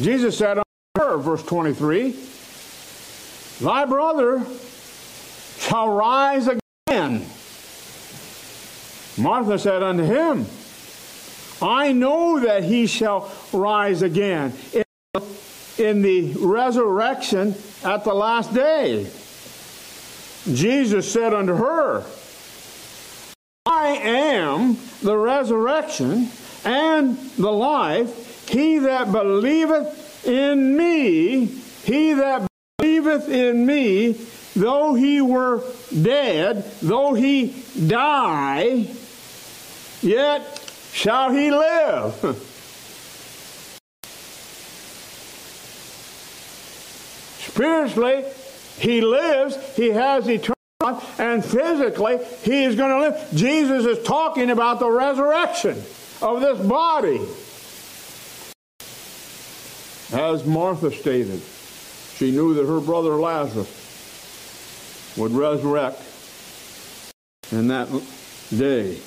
Jesus 0.00 0.36
said 0.36 0.58
unto 0.58 0.64
her, 0.96 1.16
verse 1.18 1.44
23, 1.44 2.18
Thy 3.60 3.84
brother 3.84 4.44
shall 5.60 5.90
rise 5.90 6.48
again. 6.48 7.24
Martha 9.16 9.56
said 9.56 9.84
unto 9.84 10.02
him, 10.02 10.46
I 11.62 11.92
know 11.92 12.40
that 12.40 12.64
he 12.64 12.88
shall 12.88 13.30
rise 13.52 14.02
again 14.02 14.54
in, 14.72 14.84
in 15.78 16.02
the 16.02 16.32
resurrection 16.32 17.54
at 17.84 18.02
the 18.02 18.12
last 18.12 18.52
day. 18.52 19.08
Jesus 20.52 21.10
said 21.10 21.32
unto 21.32 21.54
her, 21.54 22.04
I 23.66 23.88
am 23.96 24.76
the 25.02 25.16
resurrection 25.16 26.28
and 26.64 27.16
the 27.38 27.50
life. 27.50 28.48
He 28.48 28.78
that 28.80 29.10
believeth 29.10 30.26
in 30.26 30.76
me, 30.76 31.46
he 31.46 32.12
that 32.12 32.46
believeth 32.76 33.28
in 33.30 33.64
me, 33.64 34.12
though 34.54 34.94
he 34.94 35.22
were 35.22 35.62
dead, 36.02 36.64
though 36.82 37.14
he 37.14 37.54
die, 37.86 38.88
yet 40.02 40.60
shall 40.92 41.32
he 41.32 41.50
live. 41.50 42.14
Spiritually, 47.38 48.24
he 48.78 49.00
lives, 49.00 49.56
he 49.76 49.90
has 49.90 50.28
eternal 50.28 50.54
life, 50.80 51.20
and 51.20 51.44
physically 51.44 52.18
he 52.42 52.64
is 52.64 52.76
going 52.76 52.90
to 52.90 53.08
live. 53.08 53.28
Jesus 53.34 53.86
is 53.86 54.04
talking 54.04 54.50
about 54.50 54.80
the 54.80 54.90
resurrection 54.90 55.82
of 56.20 56.40
this 56.40 56.58
body. 56.66 57.20
As 60.12 60.44
Martha 60.44 60.90
stated, 60.92 61.40
she 62.16 62.30
knew 62.30 62.54
that 62.54 62.66
her 62.66 62.80
brother 62.80 63.14
Lazarus 63.14 63.82
would 65.16 65.32
resurrect 65.32 66.02
in 67.52 67.68
that 67.68 67.88
day. 68.50 68.98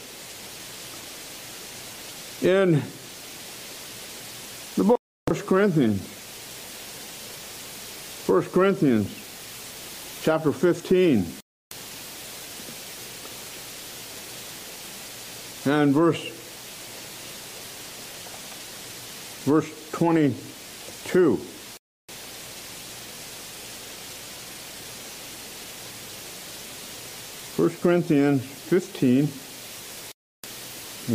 In 2.41 2.81
the 4.75 4.83
book 4.83 4.99
of 5.27 5.37
1 5.37 5.47
Corinthians. 5.47 6.01
1 8.27 8.41
Corinthians 8.51 9.26
chapter 10.27 10.51
15. 10.51 11.25
And 15.73 15.93
verse 15.93 16.21
verse 19.45 19.71
22. 19.93 21.37
First 27.55 27.81
Corinthians 27.81 28.43
15, 28.43 29.27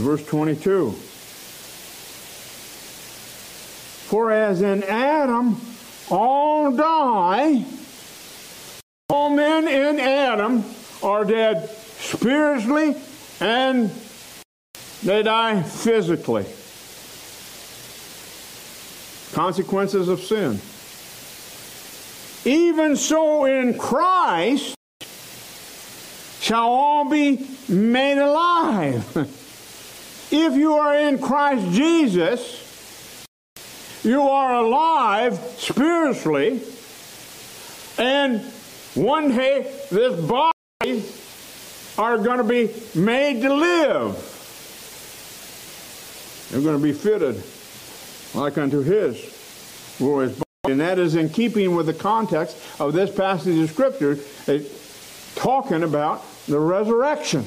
verse 0.00 0.24
22. 0.24 0.90
For 4.08 4.32
as 4.32 4.62
in 4.62 4.82
Adam 4.84 5.60
all 6.08 6.72
die, 6.72 7.66
all 9.22 9.30
men 9.30 9.68
in 9.68 10.00
Adam 10.00 10.64
are 11.00 11.24
dead 11.24 11.70
spiritually 11.70 12.96
and 13.38 13.88
they 15.04 15.22
die 15.22 15.62
physically. 15.62 16.44
Consequences 19.32 20.08
of 20.08 20.20
sin. 20.20 20.58
Even 22.44 22.96
so, 22.96 23.44
in 23.44 23.78
Christ 23.78 24.74
shall 26.40 26.66
all 26.66 27.08
be 27.08 27.46
made 27.68 28.18
alive. 28.18 29.06
if 30.32 30.54
you 30.54 30.74
are 30.74 30.98
in 30.98 31.20
Christ 31.20 31.72
Jesus, 31.76 33.24
you 34.02 34.20
are 34.22 34.56
alive 34.56 35.38
spiritually, 35.58 36.60
and 37.98 38.44
one 38.94 39.34
day 39.34 39.62
this 39.90 40.20
body 40.20 41.04
are 41.98 42.18
going 42.18 42.38
to 42.38 42.44
be 42.44 42.70
made 42.98 43.42
to 43.42 43.54
live. 43.54 44.28
They're 46.50 46.60
going 46.60 46.76
to 46.76 46.82
be 46.82 46.92
fitted 46.92 47.42
like 48.34 48.58
unto 48.58 48.82
his 48.82 49.96
glorious 49.98 50.32
body. 50.32 50.72
And 50.72 50.80
that 50.80 50.98
is 50.98 51.14
in 51.14 51.28
keeping 51.28 51.74
with 51.74 51.86
the 51.86 51.94
context 51.94 52.56
of 52.78 52.92
this 52.92 53.14
passage 53.14 53.58
of 53.58 53.70
Scripture, 53.70 54.18
eh, 54.46 54.62
talking 55.34 55.82
about 55.82 56.24
the 56.46 56.58
resurrection. 56.58 57.44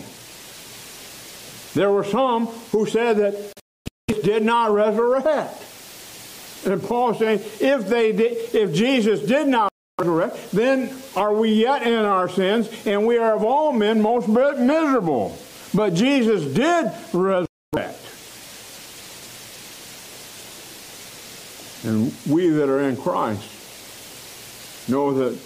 There 1.75 1.91
were 1.91 2.03
some 2.03 2.47
who 2.47 2.85
said 2.85 3.17
that 3.17 3.53
Jesus 4.09 4.23
did 4.23 4.43
not 4.43 4.71
resurrect. 4.71 5.61
And 6.65 6.81
Paul 6.81 7.13
saying, 7.13 7.39
if 7.59 7.87
they 7.87 8.11
did, 8.11 8.55
if 8.55 8.73
Jesus 8.73 9.21
did 9.21 9.47
not 9.47 9.71
then 9.97 10.93
are 11.15 11.33
we 11.33 11.53
yet 11.53 11.83
in 11.83 11.93
our 11.93 12.27
sins, 12.27 12.69
and 12.85 13.07
we 13.07 13.17
are 13.17 13.33
of 13.33 13.45
all 13.45 13.71
men 13.71 14.01
most 14.01 14.27
miserable. 14.27 15.37
But 15.73 15.93
Jesus 15.93 16.43
did 16.53 16.91
resurrect. 17.13 18.01
And 21.85 22.13
we 22.27 22.49
that 22.49 22.67
are 22.67 22.81
in 22.81 22.97
Christ 22.97 24.89
know 24.89 25.13
that 25.13 25.39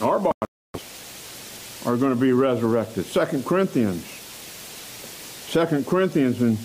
our 0.00 0.18
bodies 0.18 1.86
are 1.86 1.96
going 1.96 2.12
to 2.12 2.20
be 2.20 2.32
resurrected. 2.32 3.04
Second 3.04 3.44
Corinthians. 3.44 4.04
Second 5.52 5.86
Corinthians 5.86 6.42
in 6.42 6.58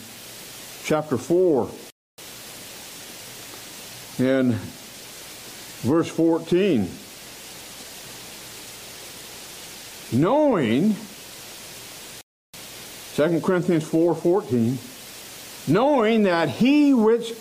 chapter 0.85 1.17
4 1.17 1.69
and 4.19 4.53
verse 5.83 6.07
14. 6.07 6.89
Knowing 10.11 10.95
2 13.15 13.41
Corinthians 13.41 13.83
4:14 13.83 14.77
knowing 15.67 16.23
that 16.23 16.49
he 16.49 16.93
which 16.93 17.33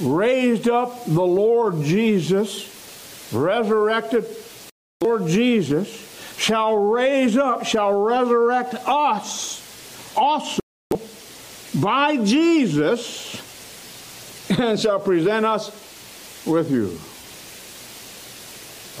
raised 0.00 0.68
up 0.68 1.04
the 1.06 1.22
Lord 1.22 1.82
Jesus, 1.84 3.30
resurrected 3.32 4.26
Lord 5.00 5.26
Jesus, 5.26 5.88
shall 6.36 6.76
raise 6.76 7.36
up, 7.36 7.64
shall 7.64 7.92
resurrect 7.92 8.74
us 8.86 9.62
also 10.16 10.60
by 11.80 12.16
Jesus, 12.16 13.40
and 14.58 14.78
shall 14.78 14.98
present 14.98 15.46
us 15.46 15.70
with 16.46 16.70
you. 16.70 16.98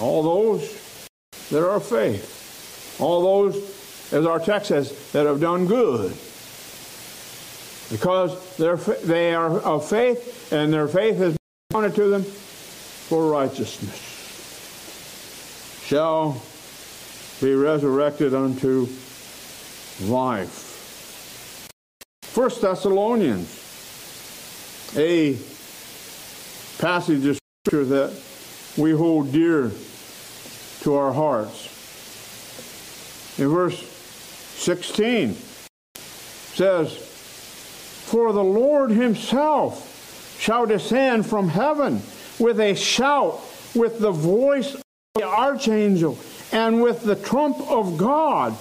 All 0.00 0.22
those 0.22 0.60
that 1.50 1.66
are 1.66 1.80
faith, 1.80 2.37
all 2.98 3.22
those, 3.22 4.12
as 4.12 4.26
our 4.26 4.40
text 4.40 4.68
says, 4.68 5.12
that 5.12 5.26
have 5.26 5.40
done 5.40 5.66
good 5.66 6.16
because 7.90 8.56
they're, 8.56 8.76
they 8.76 9.34
are 9.34 9.60
of 9.60 9.88
faith, 9.88 10.52
and 10.52 10.72
their 10.72 10.88
faith 10.88 11.16
has 11.16 11.32
been 11.32 11.38
counted 11.72 11.94
to 11.94 12.08
them 12.08 12.22
for 12.22 13.30
righteousness. 13.30 14.04
Shall 15.86 16.42
be 17.40 17.54
resurrected 17.54 18.34
unto 18.34 18.88
life. 20.02 21.70
First 22.22 22.60
Thessalonians, 22.60 23.48
a 24.96 25.38
passage 26.78 27.24
of 27.24 27.38
scripture 27.66 27.84
that 27.86 28.22
we 28.76 28.92
hold 28.92 29.32
dear 29.32 29.72
to 30.82 30.94
our 30.94 31.12
hearts. 31.12 31.77
In 33.38 33.48
verse 33.48 33.80
16 34.56 35.34
says, 36.54 37.08
for 38.08 38.32
the 38.32 38.42
Lord 38.42 38.90
himself 38.90 40.38
shall 40.40 40.64
descend 40.64 41.26
from 41.26 41.50
heaven 41.50 42.00
with 42.38 42.58
a 42.58 42.74
shout, 42.74 43.40
with 43.74 44.00
the 44.00 44.10
voice 44.10 44.74
of 44.74 44.82
the 45.14 45.24
archangel, 45.24 46.18
and 46.50 46.82
with 46.82 47.02
the 47.02 47.16
trump 47.16 47.58
of 47.70 47.98
God. 47.98 48.56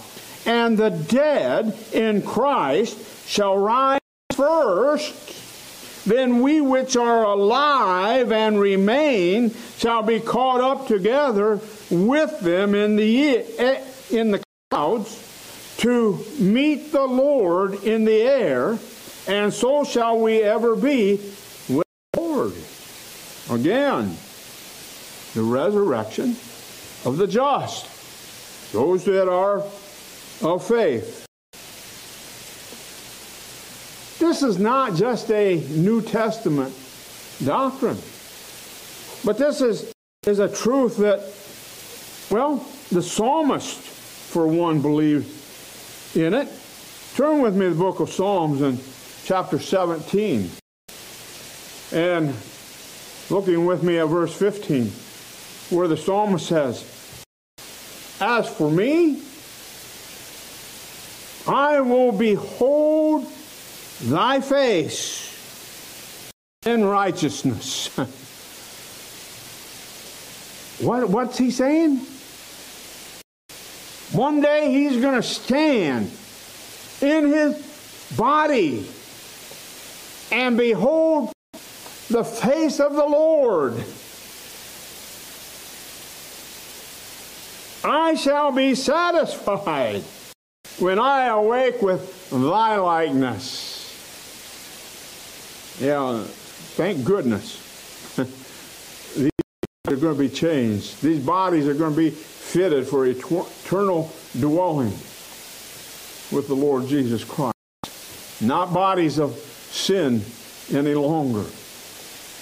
And 0.45 0.77
the 0.77 0.89
dead 0.89 1.77
in 1.93 2.21
Christ 2.21 2.97
shall 3.27 3.57
rise 3.57 4.01
first. 4.33 6.05
Then 6.05 6.41
we 6.41 6.59
which 6.59 6.97
are 6.97 7.23
alive 7.23 8.33
and 8.33 8.59
remain 8.59 9.53
shall 9.77 10.03
be 10.03 10.19
caught 10.19 10.61
up 10.61 10.87
together 10.87 11.61
with 11.89 12.39
them 12.41 12.75
in 12.75 12.97
the, 12.97 13.37
eh, 13.57 13.81
in 14.11 14.31
the 14.31 14.46
clouds 14.71 15.75
to 15.77 16.23
meet 16.39 16.91
the 16.91 17.05
Lord 17.05 17.83
in 17.83 18.03
the 18.03 18.21
air 18.21 18.77
and 19.27 19.53
so 19.53 19.83
shall 19.83 20.19
we 20.19 20.41
ever 20.41 20.75
be 20.75 21.17
with 21.69 21.87
the 22.13 22.19
Lord. 22.19 22.53
Again, 23.49 24.15
the 25.33 25.43
resurrection 25.43 26.35
of 27.05 27.17
the 27.17 27.27
just, 27.27 28.71
those 28.71 29.03
that 29.05 29.29
are 29.29 29.63
of 30.41 30.65
faith. 30.65 31.25
This 34.19 34.43
is 34.43 34.57
not 34.57 34.95
just 34.95 35.29
a 35.31 35.57
New 35.69 36.01
Testament 36.01 36.73
doctrine, 37.43 37.97
but 39.23 39.37
this 39.37 39.61
is, 39.61 39.93
is 40.25 40.39
a 40.39 40.53
truth 40.53 40.97
that, 40.97 41.19
well, 42.33 42.65
the 42.91 43.01
psalmist, 43.01 43.96
for 44.37 44.45
one, 44.45 44.83
believed 44.83 45.25
in 46.15 46.35
it. 46.35 46.47
Turn 47.15 47.41
with 47.41 47.55
me 47.55 47.65
to 47.65 47.71
the 47.71 47.75
book 47.75 47.99
of 47.99 48.11
Psalms 48.11 48.61
and 48.61 48.79
chapter 49.25 49.57
17. 49.57 50.51
And 51.91 52.35
looking 53.31 53.65
with 53.65 53.81
me 53.81 53.97
at 53.97 54.05
verse 54.05 54.37
15, 54.37 54.91
where 55.75 55.87
the 55.87 55.97
psalmist 55.97 56.45
says, 56.45 56.85
As 58.21 58.47
for 58.47 58.69
me, 58.69 59.23
I 61.47 61.79
will 61.79 62.11
behold 62.11 63.25
thy 64.03 64.39
face 64.39 65.33
in 66.63 66.85
righteousness. 66.85 67.87
what, 70.79 71.09
what's 71.09 71.39
he 71.39 71.49
saying? 71.49 72.05
One 74.11 74.39
day 74.39 74.71
he's 74.71 75.01
going 75.01 75.15
to 75.15 75.23
stand 75.23 76.09
in 77.01 77.27
his 77.27 78.13
body 78.17 78.87
and 80.31 80.57
behold 80.57 81.33
the 82.09 82.23
face 82.23 82.79
of 82.79 82.93
the 82.93 83.05
Lord. 83.05 83.83
I 87.83 88.15
shall 88.15 88.51
be 88.51 88.75
satisfied 88.75 90.03
when 90.79 90.99
I 90.99 91.27
awake 91.27 91.81
with 91.81 92.29
thy 92.29 92.77
likeness. 92.77 93.75
Yeah, 95.81 96.23
thank 96.75 97.03
goodness 97.03 97.63
are 99.87 99.95
going 99.95 100.15
to 100.15 100.19
be 100.19 100.29
changed. 100.29 101.01
These 101.01 101.25
bodies 101.25 101.67
are 101.67 101.73
going 101.73 101.93
to 101.93 101.97
be 101.97 102.09
fitted 102.09 102.87
for 102.87 103.05
eternal 103.05 104.11
dwelling 104.39 104.91
with 106.31 106.47
the 106.47 106.55
Lord 106.55 106.87
Jesus 106.87 107.23
Christ. 107.23 107.55
Not 108.41 108.73
bodies 108.73 109.17
of 109.17 109.31
sin 109.33 110.21
any 110.73 110.93
longer. 110.93 111.45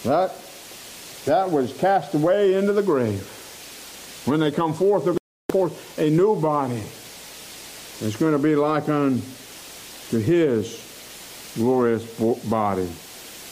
That, 0.03 0.35
that 1.25 1.51
was 1.51 1.75
cast 1.77 2.13
away 2.15 2.55
into 2.55 2.73
the 2.73 2.83
grave. 2.83 3.21
When 4.25 4.39
they 4.39 4.51
come 4.51 4.73
forth, 4.73 5.05
they're 5.05 5.13
going 5.13 5.17
to 5.17 5.51
come 5.51 5.69
forth 5.69 5.99
a 5.99 6.09
new 6.09 6.39
body. 6.39 6.81
It's 8.01 8.17
going 8.17 8.33
to 8.33 8.39
be 8.39 8.55
like 8.55 8.89
unto 8.89 9.21
his 10.19 10.81
glorious 11.55 12.03
body. 12.49 12.89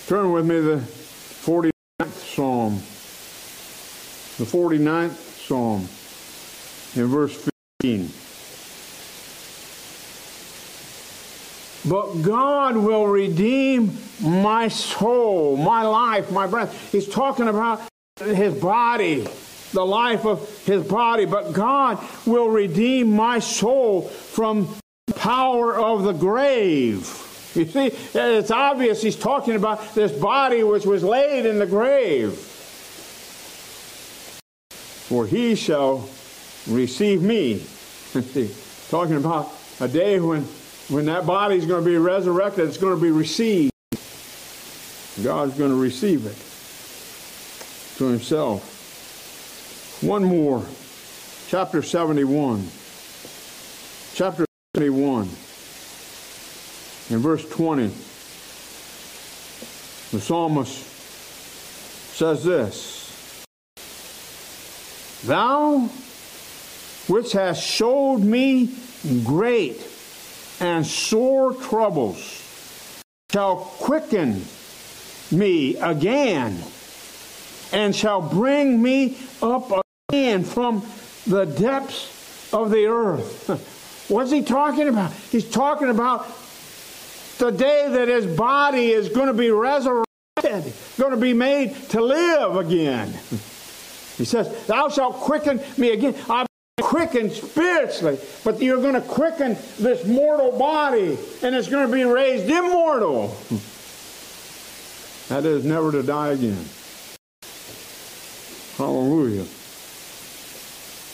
Turn 0.08 0.32
with 0.32 0.46
me 0.46 0.56
to 0.56 0.62
the 0.62 0.82
49th 0.82 2.36
Psalm. 2.36 2.82
The 4.38 4.46
49th 4.46 5.12
Psalm 5.48 5.88
in 6.96 7.08
verse 7.08 7.50
15. 7.82 8.10
But 11.86 12.22
God 12.22 12.78
will 12.78 13.06
redeem 13.06 13.98
my 14.22 14.70
soul, 14.70 15.58
my 15.58 15.84
life, 15.84 16.32
my 16.32 16.48
breath. 16.48 16.92
He's 16.92 17.08
talking 17.08 17.48
about 17.48 17.82
his 18.20 18.54
body, 18.60 19.28
the 19.72 19.86
life 19.86 20.26
of 20.26 20.66
his 20.66 20.84
body. 20.84 21.26
But 21.26 21.52
God 21.54 22.04
will 22.26 22.50
redeem 22.50 23.12
my 23.12 23.40
soul 23.40 24.04
from 24.04 24.74
the 25.08 25.14
power 25.14 25.76
of 25.76 26.04
the 26.04 26.14
grave. 26.14 27.02
You 27.54 27.66
see, 27.66 27.88
it's 28.16 28.50
obvious 28.50 29.02
he's 29.02 29.16
talking 29.16 29.56
about 29.56 29.94
this 29.94 30.12
body 30.12 30.64
which 30.64 30.86
was 30.86 31.04
laid 31.04 31.46
in 31.46 31.60
the 31.60 31.68
grave. 31.68 32.50
For 35.14 35.28
he 35.28 35.54
shall 35.54 36.10
receive 36.68 37.22
me. 37.22 37.64
talking 38.90 39.16
about 39.16 39.52
a 39.80 39.88
day 39.88 40.20
when 40.20 40.42
when 40.90 41.06
that 41.06 41.28
body 41.28 41.56
is 41.56 41.68
going 41.68 41.84
to 41.84 41.88
be 41.88 41.98
resurrected, 41.98 42.68
it's 42.68 42.80
going 42.80 42.96
to 42.96 43.00
be 43.00 43.12
received. 43.12 43.72
God's 45.24 45.56
going 45.56 45.70
to 45.70 45.80
receive 45.80 46.26
it 46.26 46.36
to 48.00 48.06
himself. 48.06 50.02
One 50.02 50.24
more. 50.24 50.66
Chapter 51.48 51.84
71. 51.84 52.68
Chapter 54.16 54.48
71. 54.76 55.30
In 57.12 57.20
verse 57.20 57.48
20, 57.50 57.86
the 60.10 60.20
psalmist 60.20 60.84
says 62.16 62.44
this 62.44 63.03
Thou 65.26 65.90
which 67.08 67.32
hast 67.34 67.64
showed 67.64 68.20
me 68.20 68.76
great 69.24 69.86
and 70.60 70.86
sore 70.86 71.54
troubles 71.54 72.42
shall 73.32 73.56
quicken 73.56 74.44
me 75.32 75.76
again 75.78 76.62
and 77.72 77.96
shall 77.96 78.22
bring 78.22 78.82
me 78.82 79.18
up 79.42 79.72
again 80.10 80.44
from 80.44 80.86
the 81.26 81.46
depths 81.46 82.54
of 82.54 82.70
the 82.70 82.86
earth. 82.86 84.08
What's 84.10 84.32
he 84.32 84.42
talking 84.44 84.88
about? 84.88 85.12
He's 85.32 85.50
talking 85.50 85.90
about 85.90 86.28
the 87.40 87.50
day 87.50 87.88
that 87.90 88.08
his 88.08 88.26
body 88.26 88.92
is 88.92 89.10
going 89.10 89.28
to 89.28 89.34
be 89.34 89.50
resurrected, 89.50 90.74
going 90.98 91.12
to 91.12 91.18
be 91.18 91.34
made 91.34 91.76
to 91.90 92.02
live 92.02 92.58
again. 92.58 93.14
He 94.18 94.26
says, 94.26 94.66
Thou 94.68 94.90
shalt 94.90 95.16
quicken 95.16 95.62
me 95.78 95.92
again. 95.92 96.16
I'm 96.30 96.46
quickened 96.82 97.32
spiritually, 97.32 98.20
but 98.44 98.62
you're 98.62 98.82
going 98.82 98.94
to 98.94 99.02
quicken 99.02 99.58
this 99.80 100.06
mortal 100.06 100.58
body, 100.58 101.18
and 101.42 101.56
it's 101.56 101.70
going 101.70 101.88
to 101.88 101.94
be 101.94 102.04
raised 102.04 102.50
immortal. 102.50 103.36
That 105.30 105.46
is 105.46 105.66
never 105.66 105.92
to 105.92 106.04
die 106.04 106.30
again. 106.30 106.66
Hallelujah. 108.78 109.46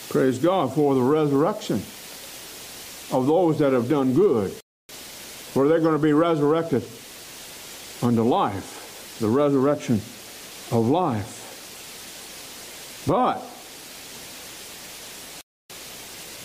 Praise 0.10 0.40
God 0.40 0.74
for 0.74 0.96
the 0.96 1.02
resurrection 1.02 1.76
of 3.12 3.28
those 3.28 3.60
that 3.60 3.74
have 3.74 3.90
done 3.90 4.14
good, 4.14 4.52
for 4.90 5.68
they're 5.68 5.80
going 5.80 5.96
to 5.96 6.02
be 6.02 6.14
resurrected 6.14 6.84
unto 8.02 8.24
life, 8.24 9.18
the 9.20 9.28
resurrection 9.28 9.96
of 10.72 10.88
life. 10.88 11.39
But 13.10 13.44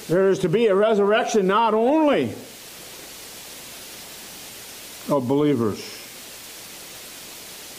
there 0.08 0.30
is 0.30 0.38
to 0.38 0.48
be 0.48 0.68
a 0.68 0.74
resurrection 0.74 1.46
not 1.46 1.74
only 1.74 2.32
of 5.10 5.28
believers, 5.28 5.76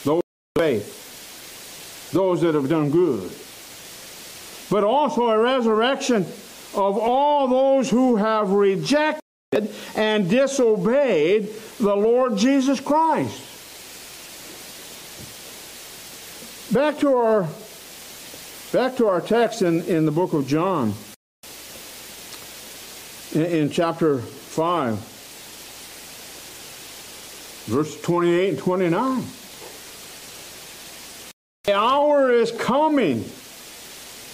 those 0.03 0.19
of 0.19 0.61
faith, 0.61 2.11
those 2.11 2.41
that 2.41 2.53
have 2.53 2.69
done 2.69 2.91
good, 2.91 3.31
but 4.69 4.83
also 4.83 5.29
a 5.29 5.39
resurrection 5.39 6.21
of 6.75 6.99
all 6.99 7.47
those 7.47 7.89
who 7.89 8.17
have 8.17 8.51
rejected 8.51 9.19
and 9.95 10.29
disobeyed 10.29 11.49
the 11.79 11.95
Lord 11.95 12.37
Jesus 12.37 12.79
Christ. 12.79 13.41
Back 16.71 16.99
to 16.99 17.15
our 17.15 17.47
back 18.75 18.97
to 18.97 19.07
our 19.07 19.21
text 19.21 19.61
in, 19.61 19.81
in 19.83 20.05
the 20.05 20.11
book 20.11 20.33
of 20.33 20.45
John 20.45 20.93
in, 23.33 23.45
in 23.45 23.69
chapter 23.69 24.17
5, 24.17 24.95
verse 27.67 28.01
28 28.01 28.49
and 28.49 28.59
29. 28.59 29.23
The 31.63 31.73
hour 31.73 32.29
is 32.29 32.51
coming 32.51 33.23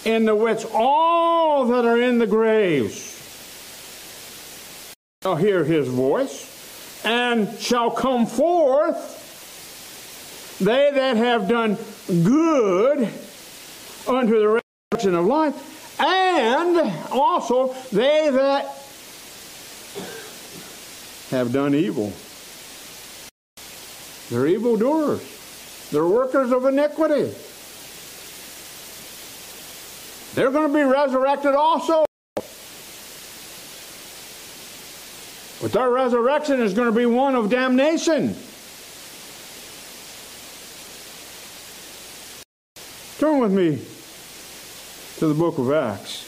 in 0.06 0.26
the 0.26 0.36
which 0.36 0.66
all 0.74 1.68
that 1.68 1.86
are 1.86 2.02
in 2.02 2.18
the 2.18 2.26
graves 2.26 3.10
shall 5.22 5.36
hear 5.36 5.64
his 5.64 5.88
voice 5.88 7.06
and 7.06 7.48
shall 7.60 7.92
come 7.92 8.26
forth 8.26 9.20
they 10.60 10.90
that 10.90 11.16
have 11.18 11.48
done 11.48 11.78
good 12.08 13.08
unto 14.08 14.40
the 14.40 14.62
resurrection 14.92 15.16
of 15.16 15.26
life 15.26 16.00
and 16.00 16.78
also 17.12 17.74
they 17.92 18.30
that 18.30 18.66
have 21.30 21.54
done 21.54 21.74
evil. 21.76 22.12
They're 24.30 24.48
evildoers. 24.48 25.90
They're 25.92 26.08
workers 26.08 26.52
of 26.52 26.66
iniquity. 26.66 27.34
They're 30.34 30.52
going 30.52 30.68
to 30.68 30.74
be 30.74 30.84
resurrected 30.84 31.54
also. 31.54 32.06
But 35.62 35.74
their 35.74 35.90
resurrection 35.90 36.60
is 36.62 36.74
going 36.74 36.88
to 36.88 36.98
be 36.98 37.06
one 37.06 37.36
of 37.36 37.50
damnation. 37.50 38.36
Turn 43.22 43.38
with 43.38 43.52
me 43.52 43.80
to 45.20 45.28
the 45.28 45.36
book 45.36 45.60
of 45.60 45.72
Acts. 45.72 46.24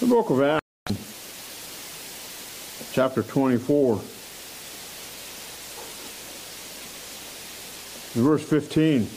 The 0.00 0.06
book 0.06 0.28
of 0.28 0.42
Acts 0.42 0.66
chapter 2.92 3.22
24, 3.22 4.02
verse 8.12 8.46
15. 8.46 9.08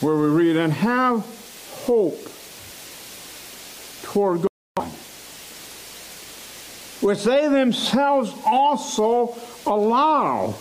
Where 0.00 0.14
we 0.14 0.28
read, 0.28 0.56
and 0.68 0.76
have 0.76 1.24
hope 1.86 2.20
toward 4.02 4.42
God 4.42 4.48
which 7.00 7.24
they 7.24 7.48
themselves 7.48 8.34
also 8.44 9.34
allow. 9.64 10.54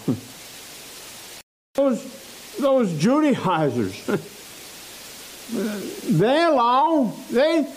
those, 1.73 2.55
those 2.57 2.97
Judaizers, 2.97 4.05
they 6.09 6.43
allow, 6.43 7.11
they 7.31 7.67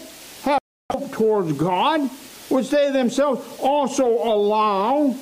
have 0.42 0.60
hope 0.92 1.10
towards 1.10 1.52
God, 1.54 2.02
which 2.48 2.70
they 2.70 2.92
themselves 2.92 3.44
also 3.60 4.06
allow 4.06 5.16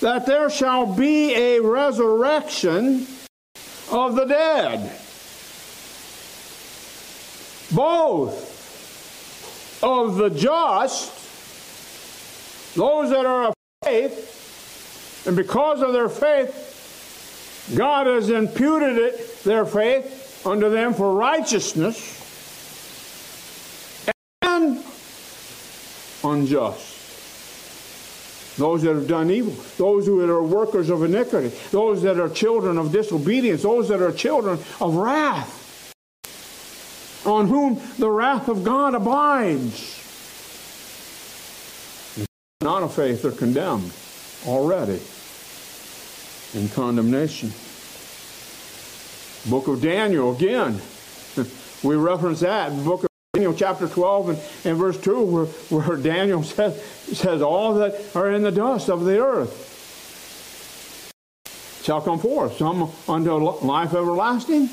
that 0.00 0.24
there 0.24 0.48
shall 0.48 0.86
be 0.86 1.34
a 1.34 1.60
resurrection 1.60 3.06
of 3.90 4.14
the 4.14 4.24
dead. 4.24 5.01
Both 7.74 9.82
of 9.82 10.16
the 10.16 10.30
just, 10.30 11.12
those 12.74 13.10
that 13.10 13.26
are 13.26 13.48
of 13.48 13.54
faith, 13.84 15.24
and 15.26 15.36
because 15.36 15.82
of 15.82 15.92
their 15.92 16.08
faith, 16.08 17.74
God 17.76 18.06
has 18.06 18.30
imputed 18.30 18.98
it, 18.98 19.42
their 19.44 19.64
faith, 19.64 20.46
unto 20.46 20.70
them 20.70 20.94
for 20.94 21.14
righteousness, 21.14 22.18
and 24.42 24.82
unjust. 26.24 26.88
Those 28.58 28.82
that 28.82 28.94
have 28.94 29.08
done 29.08 29.30
evil, 29.30 29.54
those 29.78 30.06
who 30.06 30.20
are 30.28 30.42
workers 30.42 30.90
of 30.90 31.02
iniquity, 31.02 31.48
those 31.70 32.02
that 32.02 32.20
are 32.20 32.28
children 32.28 32.76
of 32.76 32.92
disobedience, 32.92 33.62
those 33.62 33.88
that 33.88 34.02
are 34.02 34.12
children 34.12 34.58
of 34.80 34.94
wrath 34.94 35.61
on 37.24 37.48
whom 37.48 37.80
the 37.98 38.10
wrath 38.10 38.48
of 38.48 38.64
God 38.64 38.94
abides. 38.94 40.00
Not 42.60 42.82
of 42.82 42.94
faith 42.94 43.24
are 43.24 43.32
condemned 43.32 43.92
already 44.46 45.00
in 46.54 46.68
condemnation. 46.68 47.52
Book 49.50 49.66
of 49.66 49.82
Daniel, 49.82 50.34
again, 50.34 50.80
we 51.82 51.96
reference 51.96 52.40
that. 52.40 52.72
Book 52.84 53.02
of 53.02 53.08
Daniel, 53.34 53.54
chapter 53.54 53.88
12 53.88 54.28
and, 54.28 54.38
and 54.64 54.78
verse 54.78 55.00
2, 55.00 55.22
where, 55.22 55.46
where 55.46 55.96
Daniel 55.96 56.42
says, 56.44 56.80
says, 57.12 57.42
All 57.42 57.74
that 57.74 58.14
are 58.14 58.30
in 58.30 58.42
the 58.42 58.52
dust 58.52 58.88
of 58.88 59.04
the 59.04 59.18
earth 59.18 59.70
shall 61.82 62.00
come 62.00 62.20
forth, 62.20 62.58
some 62.58 62.90
unto 63.08 63.32
life 63.34 63.94
everlasting, 63.94 64.68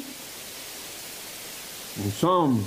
and 2.01 2.13
some 2.13 2.63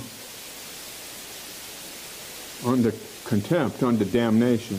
under 2.65 2.93
contempt, 3.25 3.81
under 3.81 4.05
damnation. 4.05 4.77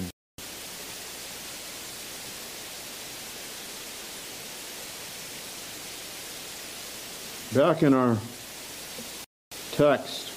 Back 7.53 7.83
in 7.83 7.95
our 7.95 8.17
text, 9.73 10.31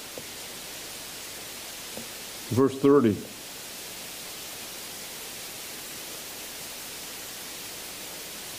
verse 2.53 2.78
30. 2.80 3.15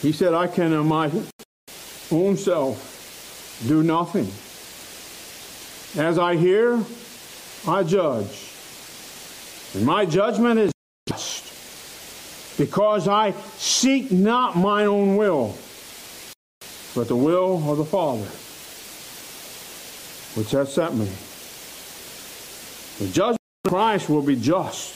He 0.02 0.12
said, 0.12 0.34
I 0.34 0.46
can 0.46 0.72
of 0.72 0.86
my 0.86 1.11
own 2.12 2.36
self 2.36 3.64
do 3.66 3.82
nothing. 3.82 4.30
As 5.97 6.18
I 6.18 6.36
hear, 6.36 6.82
I 7.66 7.82
judge. 7.82 8.53
And 9.74 9.84
my 9.86 10.05
judgment 10.05 10.61
is 10.61 10.72
just, 11.09 12.59
because 12.59 13.09
I 13.09 13.32
seek 13.57 14.12
not 14.12 14.57
mine 14.57 14.86
own 14.86 15.16
will, 15.16 15.57
but 16.95 17.09
the 17.09 17.16
will 17.16 17.70
of 17.70 17.78
the 17.78 17.84
Father, 17.84 18.28
which 20.39 20.51
has 20.53 20.72
sent 20.72 20.95
me. 20.95 21.09
The 22.99 23.12
judgment 23.12 23.41
of 23.64 23.70
Christ 23.70 24.09
will 24.09 24.22
be 24.22 24.36
just. 24.36 24.95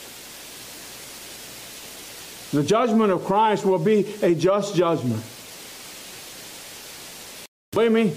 The 2.51 2.63
judgment 2.63 3.11
of 3.11 3.25
Christ 3.25 3.65
will 3.65 3.79
be 3.79 4.13
a 4.21 4.35
just 4.35 4.75
judgment. 4.75 5.23
Believe 7.71 7.91
me, 7.91 8.13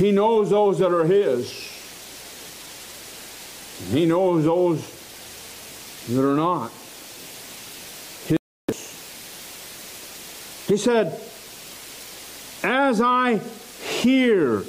He 0.00 0.12
knows 0.12 0.48
those 0.48 0.78
that 0.78 0.90
are 0.94 1.04
His. 1.04 1.52
He 3.92 4.06
knows 4.06 4.44
those 4.44 4.80
that 6.08 6.26
are 6.26 6.34
not. 6.34 6.72
His. 8.24 8.38
He 10.66 10.78
said, 10.78 11.20
As 12.64 13.02
I 13.02 13.40
hear, 14.00 14.64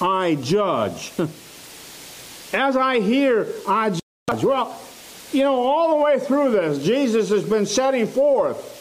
I 0.00 0.34
judge. 0.42 1.12
As 2.52 2.76
I 2.76 2.98
hear, 2.98 3.46
I 3.68 3.90
judge. 3.90 4.42
Well, 4.42 4.76
you 5.30 5.44
know, 5.44 5.54
all 5.54 5.96
the 5.96 6.02
way 6.02 6.18
through 6.18 6.50
this, 6.50 6.84
Jesus 6.84 7.28
has 7.30 7.48
been 7.48 7.66
setting 7.66 8.08
forth 8.08 8.72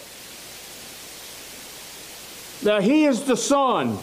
that 2.63 2.81
He 2.81 3.05
is 3.05 3.25
the 3.25 3.37
Son. 3.37 3.99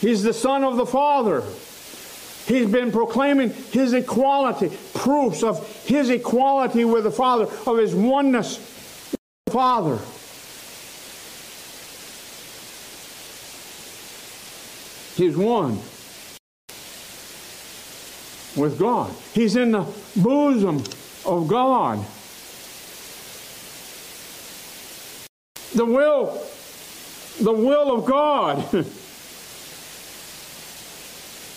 He's 0.00 0.22
the 0.22 0.34
Son 0.34 0.62
of 0.62 0.76
the 0.76 0.86
Father. 0.86 1.42
He's 2.46 2.70
been 2.70 2.92
proclaiming 2.92 3.50
his 3.50 3.92
equality, 3.92 4.70
proofs 4.94 5.42
of 5.42 5.66
his 5.84 6.10
equality 6.10 6.84
with 6.84 7.04
the 7.04 7.10
Father, 7.10 7.44
of 7.66 7.78
his 7.78 7.94
oneness 7.94 8.58
with 8.58 9.20
the 9.46 9.52
Father. 9.52 9.98
He's 15.16 15.36
one 15.36 15.80
with 18.54 18.78
God. 18.78 19.12
He's 19.32 19.56
in 19.56 19.72
the 19.72 19.86
bosom 20.14 20.84
of 21.24 21.48
God. 21.48 22.04
The 25.74 25.84
will, 25.84 26.40
the 27.40 27.52
will 27.52 27.96
of 27.96 28.04
God. 28.04 28.86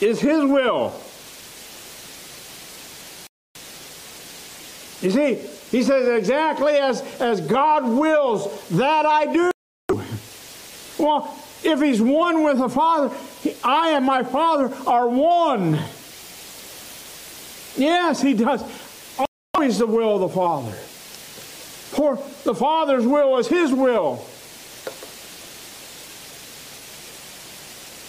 is 0.01 0.19
His 0.19 0.43
will. 0.43 0.93
You 5.01 5.11
see, 5.11 5.35
he 5.71 5.83
says, 5.83 6.07
exactly 6.07 6.73
as, 6.73 7.01
as 7.21 7.39
God 7.41 7.87
wills, 7.87 8.67
that 8.69 9.05
I 9.05 9.31
do. 9.31 9.51
Well, 10.97 11.33
if 11.63 11.79
he's 11.79 12.01
one 12.01 12.43
with 12.43 12.57
the 12.57 12.67
Father, 12.67 13.15
I 13.63 13.91
and 13.91 14.05
my 14.05 14.23
Father 14.23 14.73
are 14.85 15.07
one. 15.07 15.79
Yes, 17.77 18.21
he 18.21 18.33
does. 18.33 18.61
Always 19.53 19.77
the 19.77 19.87
will 19.87 20.15
of 20.15 20.21
the 20.21 20.29
Father. 20.29 20.71
For 20.71 22.15
the 22.43 22.55
Father's 22.55 23.05
will 23.05 23.37
is 23.37 23.47
his 23.47 23.71
will. 23.71 24.25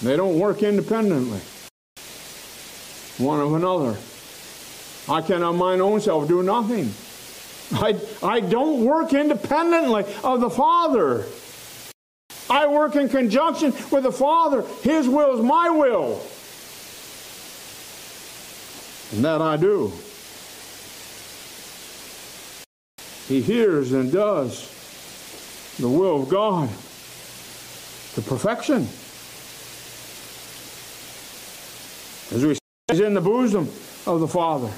They 0.03 0.16
don't 0.16 0.38
work 0.38 0.62
independently 0.62 1.41
one 3.20 3.40
of 3.40 3.54
another. 3.54 3.96
I 5.08 5.22
can 5.22 5.42
of 5.42 5.56
mine 5.56 5.80
own 5.80 6.00
self 6.00 6.28
do 6.28 6.42
nothing. 6.42 6.92
I, 7.72 8.00
I 8.22 8.40
don't 8.40 8.84
work 8.84 9.12
independently 9.12 10.04
of 10.24 10.40
the 10.40 10.50
Father. 10.50 11.24
I 12.48 12.66
work 12.66 12.96
in 12.96 13.08
conjunction 13.08 13.72
with 13.92 14.02
the 14.02 14.12
Father. 14.12 14.64
His 14.82 15.08
will 15.08 15.38
is 15.38 15.44
my 15.44 15.70
will. 15.70 16.20
And 19.12 19.24
that 19.24 19.40
I 19.40 19.56
do. 19.56 19.92
He 23.28 23.40
hears 23.40 23.92
and 23.92 24.10
does 24.10 24.68
the 25.78 25.88
will 25.88 26.22
of 26.22 26.28
God 26.28 26.68
to 28.14 28.22
perfection. 28.22 28.88
As 32.32 32.44
we 32.44 32.59
He's 32.91 33.01
in 33.01 33.14
the 33.14 33.20
bosom 33.20 33.68
of 34.05 34.18
the 34.18 34.26
Father. 34.26 34.70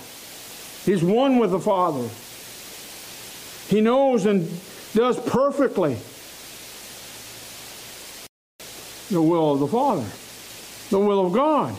He's 0.85 1.03
one 1.03 1.39
with 1.39 1.51
the 1.51 1.59
Father. 1.59 2.09
He 3.75 3.81
knows 3.81 4.27
and 4.27 4.49
does 4.95 5.19
perfectly 5.19 5.97
the 9.11 9.23
will 9.23 9.53
of 9.53 9.61
the 9.61 9.67
Father, 9.67 10.05
the 10.91 10.99
will 10.99 11.27
of 11.27 11.33
God. 11.33 11.75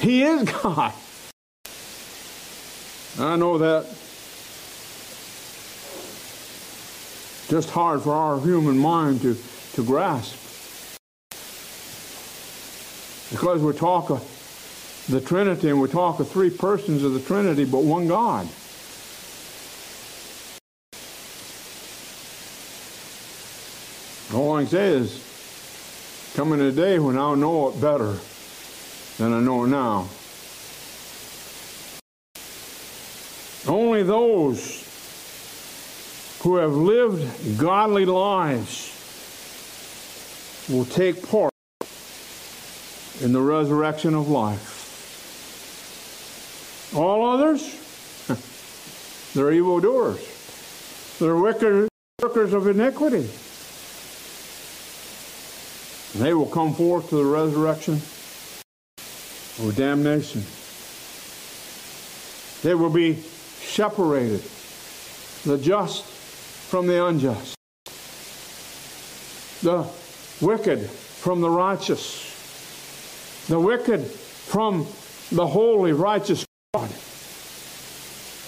He 0.00 0.22
is 0.22 0.42
God. 0.62 0.92
I 3.18 3.36
know 3.36 3.58
that 3.58 3.84
just 7.48 7.70
hard 7.70 8.02
for 8.02 8.12
our 8.12 8.38
human 8.40 8.78
mind 8.78 9.22
to, 9.22 9.36
to 9.74 9.84
grasp. 9.84 10.36
Because 13.30 13.62
we 13.62 13.72
talk 13.72 14.10
the 15.10 15.20
Trinity, 15.20 15.68
and 15.68 15.80
we 15.80 15.88
talk 15.88 16.20
of 16.20 16.28
three 16.28 16.50
persons 16.50 17.02
of 17.02 17.12
the 17.12 17.20
Trinity, 17.20 17.64
but 17.64 17.82
one 17.82 18.06
God. 18.06 18.48
All 24.32 24.56
I 24.56 24.62
can 24.62 24.70
say 24.70 24.88
is, 24.88 26.32
coming 26.36 26.60
a 26.60 26.70
day 26.70 27.00
when 27.00 27.18
I'll 27.18 27.34
know 27.34 27.70
it 27.70 27.80
better 27.80 28.16
than 29.18 29.32
I 29.32 29.40
know 29.40 29.64
it 29.64 29.68
now. 29.68 30.08
Only 33.66 34.04
those 34.04 34.86
who 36.42 36.56
have 36.56 36.72
lived 36.72 37.58
godly 37.58 38.04
lives 38.04 38.96
will 40.70 40.84
take 40.84 41.28
part 41.28 41.52
in 43.20 43.32
the 43.32 43.40
resurrection 43.40 44.14
of 44.14 44.28
life. 44.28 44.79
All 46.94 47.24
others, 47.24 47.62
they're 49.34 49.52
evildoers. 49.52 51.18
They're 51.18 51.36
wicked 51.36 51.88
workers 52.20 52.52
of 52.52 52.66
iniquity. 52.66 53.28
And 56.12 56.22
they 56.22 56.34
will 56.34 56.46
come 56.46 56.74
forth 56.74 57.10
to 57.10 57.16
the 57.16 57.24
resurrection 57.24 58.00
or 59.62 59.72
damnation. 59.72 60.42
They 62.62 62.74
will 62.74 62.90
be 62.90 63.16
separated, 63.16 64.42
the 65.44 65.56
just 65.56 66.04
from 66.04 66.86
the 66.86 67.06
unjust, 67.06 67.54
the 69.62 69.86
wicked 70.40 70.90
from 70.90 71.40
the 71.40 71.50
righteous, 71.50 73.46
the 73.48 73.60
wicked 73.60 74.04
from 74.04 74.86
the 75.30 75.46
holy, 75.46 75.92
righteous. 75.92 76.44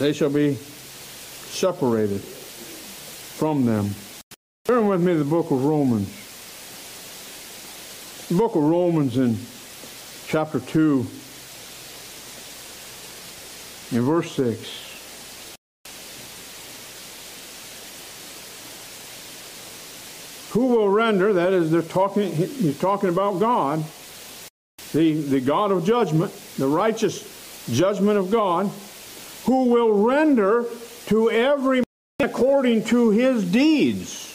They 0.03 0.13
shall 0.13 0.31
be 0.31 0.55
separated 0.55 2.21
from 2.21 3.65
them. 3.65 3.95
Turn 4.65 4.89
with 4.89 5.01
me 5.01 5.13
to 5.13 5.19
the 5.21 5.25
book 5.25 5.53
of 5.53 5.65
Romans. 5.65 6.09
The 8.27 8.35
book 8.35 8.57
of 8.57 8.65
Romans 8.65 9.17
in 9.17 9.37
chapter 10.27 10.59
2, 10.59 11.07
in 13.93 14.03
verse 14.03 14.33
6. 14.33 15.57
Who 20.51 20.67
will 20.67 20.89
render, 20.89 21.33
that 21.33 21.53
is, 21.53 21.71
they're 21.71 21.81
talking, 21.81 22.35
he's 22.35 22.81
talking 22.81 23.09
about 23.09 23.39
God, 23.39 23.85
the, 24.95 25.13
the 25.13 25.41
God 25.41 25.71
of 25.71 25.85
judgment, 25.85 26.33
the 26.59 26.67
righteous 26.67 27.23
judgment 27.71 28.19
of 28.19 28.33
God, 28.33 28.69
who 29.45 29.65
will 29.65 29.93
render 30.07 30.65
to 31.07 31.31
every 31.31 31.79
man 31.79 31.85
according 32.21 32.85
to 32.85 33.11
his 33.11 33.45
deeds. 33.51 34.29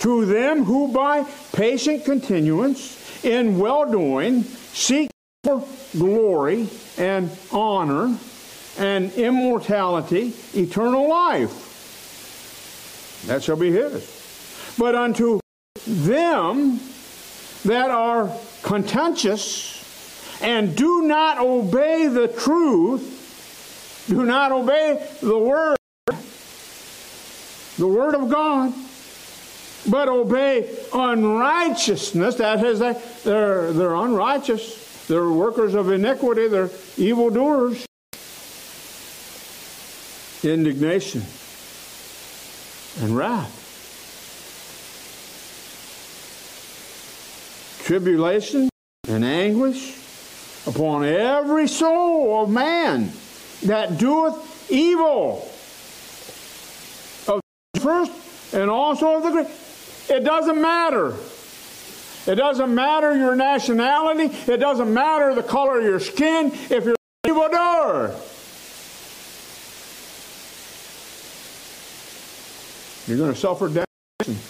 To 0.00 0.24
them 0.26 0.64
who 0.64 0.92
by 0.92 1.24
patient 1.52 2.04
continuance 2.04 3.24
in 3.24 3.58
well 3.58 3.90
doing 3.90 4.42
seek 4.42 5.10
for 5.42 5.66
glory 5.96 6.68
and 6.98 7.30
honor 7.50 8.16
and 8.78 9.12
immortality, 9.12 10.32
eternal 10.54 11.08
life. 11.08 11.72
That 13.26 13.42
shall 13.42 13.56
be 13.56 13.70
his. 13.70 14.74
But 14.78 14.94
unto 14.94 15.40
them 15.86 16.80
that 17.64 17.90
are 17.90 18.30
contentious 18.62 20.40
and 20.42 20.76
do 20.76 21.02
not 21.02 21.38
obey 21.38 22.06
the 22.08 22.28
truth, 22.28 23.23
do 24.08 24.24
not 24.24 24.52
obey 24.52 25.06
the 25.20 25.38
word, 25.38 25.76
the 27.78 27.86
word 27.86 28.14
of 28.14 28.28
God, 28.28 28.72
but 29.88 30.08
obey 30.08 30.76
unrighteousness. 30.92 32.36
That 32.36 32.62
is, 32.64 32.80
they're, 33.24 33.72
they're 33.72 33.94
unrighteous. 33.94 35.06
They're 35.06 35.28
workers 35.28 35.74
of 35.74 35.90
iniquity. 35.90 36.48
They're 36.48 36.70
evildoers. 36.96 37.86
Indignation 40.42 41.22
and 43.00 43.16
wrath. 43.16 43.62
Tribulation 47.84 48.68
and 49.08 49.24
anguish 49.24 49.98
upon 50.66 51.04
every 51.04 51.68
soul 51.68 52.42
of 52.42 52.50
man 52.50 53.12
that 53.62 53.98
doeth 53.98 54.70
evil 54.70 55.48
of 57.28 57.40
the 57.72 57.80
first 57.80 58.12
and 58.54 58.70
also 58.70 59.16
of 59.16 59.22
the 59.22 59.30
Greek. 59.30 59.48
It 60.08 60.24
doesn't 60.24 60.60
matter. 60.60 61.14
It 62.26 62.36
doesn't 62.36 62.74
matter 62.74 63.16
your 63.16 63.36
nationality. 63.36 64.34
It 64.50 64.58
doesn't 64.58 64.92
matter 64.92 65.34
the 65.34 65.42
color 65.42 65.78
of 65.78 65.84
your 65.84 66.00
skin 66.00 66.52
if 66.70 66.84
you're 66.84 66.90
an 66.90 67.30
evildoer. 67.30 68.18
You're 73.06 73.18
going 73.18 73.34
to 73.34 73.38
suffer 73.38 73.68
damnation. 73.68 74.42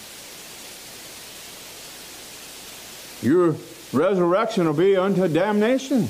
Your 3.21 3.55
resurrection 3.91 4.65
will 4.65 4.73
be 4.73 4.95
unto 4.95 5.27
damnation. 5.27 6.07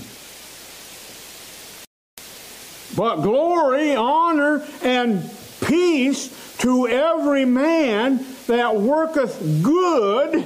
But 2.95 3.17
glory, 3.17 3.95
honor, 3.95 4.65
and 4.81 5.29
peace 5.65 6.57
to 6.59 6.87
every 6.87 7.45
man 7.45 8.25
that 8.47 8.75
worketh 8.75 9.61
good, 9.61 10.45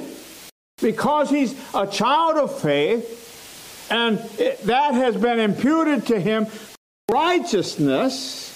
because 0.82 1.30
he's 1.30 1.54
a 1.76 1.86
child 1.86 2.38
of 2.38 2.60
faith, 2.60 3.88
and 3.92 4.20
it, 4.40 4.62
that 4.64 4.94
has 4.94 5.16
been 5.16 5.40
imputed 5.40 6.08
to 6.08 6.20
him 6.20 6.48
righteousness 7.12 8.48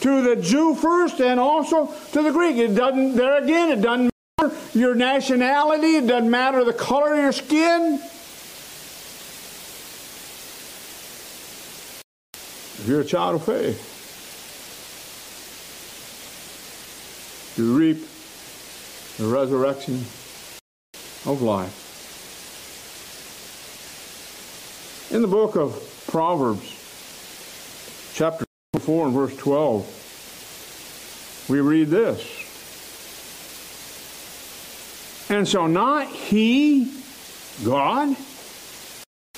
to 0.00 0.22
the 0.22 0.36
Jew 0.36 0.74
first 0.74 1.20
and 1.20 1.40
also 1.40 1.92
to 2.12 2.22
the 2.22 2.30
Greek. 2.30 2.56
It 2.56 2.74
doesn't, 2.74 3.14
there 3.14 3.42
again, 3.42 3.70
it 3.70 3.80
doesn't 3.82 4.10
matter 4.38 4.56
your 4.74 4.94
nationality, 4.94 5.96
it 5.96 6.06
doesn't 6.06 6.30
matter 6.30 6.64
the 6.64 6.72
color 6.72 7.14
of 7.14 7.18
your 7.18 7.32
skin. 7.32 8.00
If 12.78 12.88
you're 12.88 13.00
a 13.00 13.04
child 13.04 13.36
of 13.36 13.44
faith, 13.44 13.94
you 17.56 17.74
reap 17.74 18.06
the 19.16 19.26
resurrection 19.26 20.04
of 21.24 21.40
life. 21.40 21.84
In 25.10 25.22
the 25.22 25.28
book 25.28 25.56
of 25.56 26.04
Proverbs, 26.06 26.70
chapter 28.14 28.44
4 28.78 29.06
and 29.06 29.14
verse 29.14 29.34
12, 29.36 31.46
we 31.48 31.60
read 31.60 31.88
this. 31.88 32.20
And 35.30 35.48
so 35.48 35.66
not 35.66 36.08
he, 36.08 36.92
God, 37.64 38.14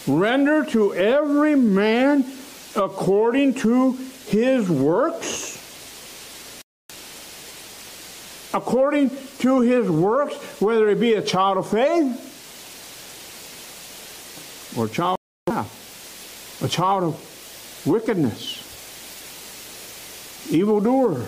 render 0.08 0.64
to 0.66 0.92
every 0.94 1.54
man 1.54 2.24
according 2.78 3.54
to 3.54 3.92
his 4.26 4.70
works? 4.70 5.56
According 8.54 9.10
to 9.40 9.60
his 9.60 9.90
works, 9.90 10.34
whether 10.60 10.88
it 10.88 10.98
be 11.00 11.14
a 11.14 11.22
child 11.22 11.58
of 11.58 11.68
faith 11.68 12.24
or 14.76 14.86
a 14.86 14.88
child 14.88 15.18
of 15.46 15.54
wrath, 15.54 16.62
a 16.62 16.68
child 16.68 17.04
of 17.04 17.84
wickedness, 17.86 18.64
evildoer. 20.50 21.26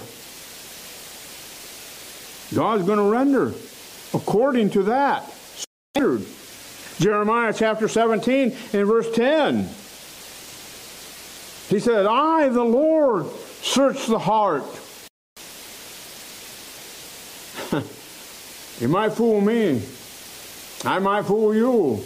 God's 2.54 2.84
going 2.84 2.98
to 2.98 3.10
render 3.10 3.52
according 4.12 4.70
to 4.70 4.84
that 4.84 5.30
standard. 5.94 6.26
Jeremiah 6.98 7.54
chapter 7.56 7.86
17 7.88 8.56
and 8.72 8.86
verse 8.86 9.10
10. 9.14 9.68
He 11.70 11.78
said, 11.78 12.04
I, 12.04 12.48
the 12.48 12.64
Lord, 12.64 13.26
search 13.62 14.06
the 14.06 14.18
heart. 14.18 14.64
you 18.80 18.88
might 18.88 19.12
fool 19.12 19.40
me. 19.40 19.80
I 20.84 20.98
might 20.98 21.26
fool 21.26 21.54
you. 21.54 22.02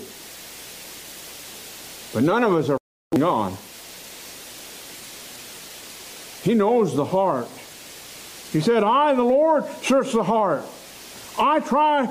But 2.13 2.25
none 2.25 2.45
of 2.45 2.53
us 2.53 2.69
are 2.69 2.77
God. 3.19 3.57
He 6.43 6.53
knows 6.53 6.95
the 6.95 7.07
heart. 7.07 7.49
He 8.53 8.61
said, 8.61 8.85
I, 8.85 9.15
the 9.15 9.23
Lord, 9.23 9.65
search 9.81 10.13
the 10.13 10.25
heart. 10.25 10.63
I 11.39 11.61
try 11.61 12.03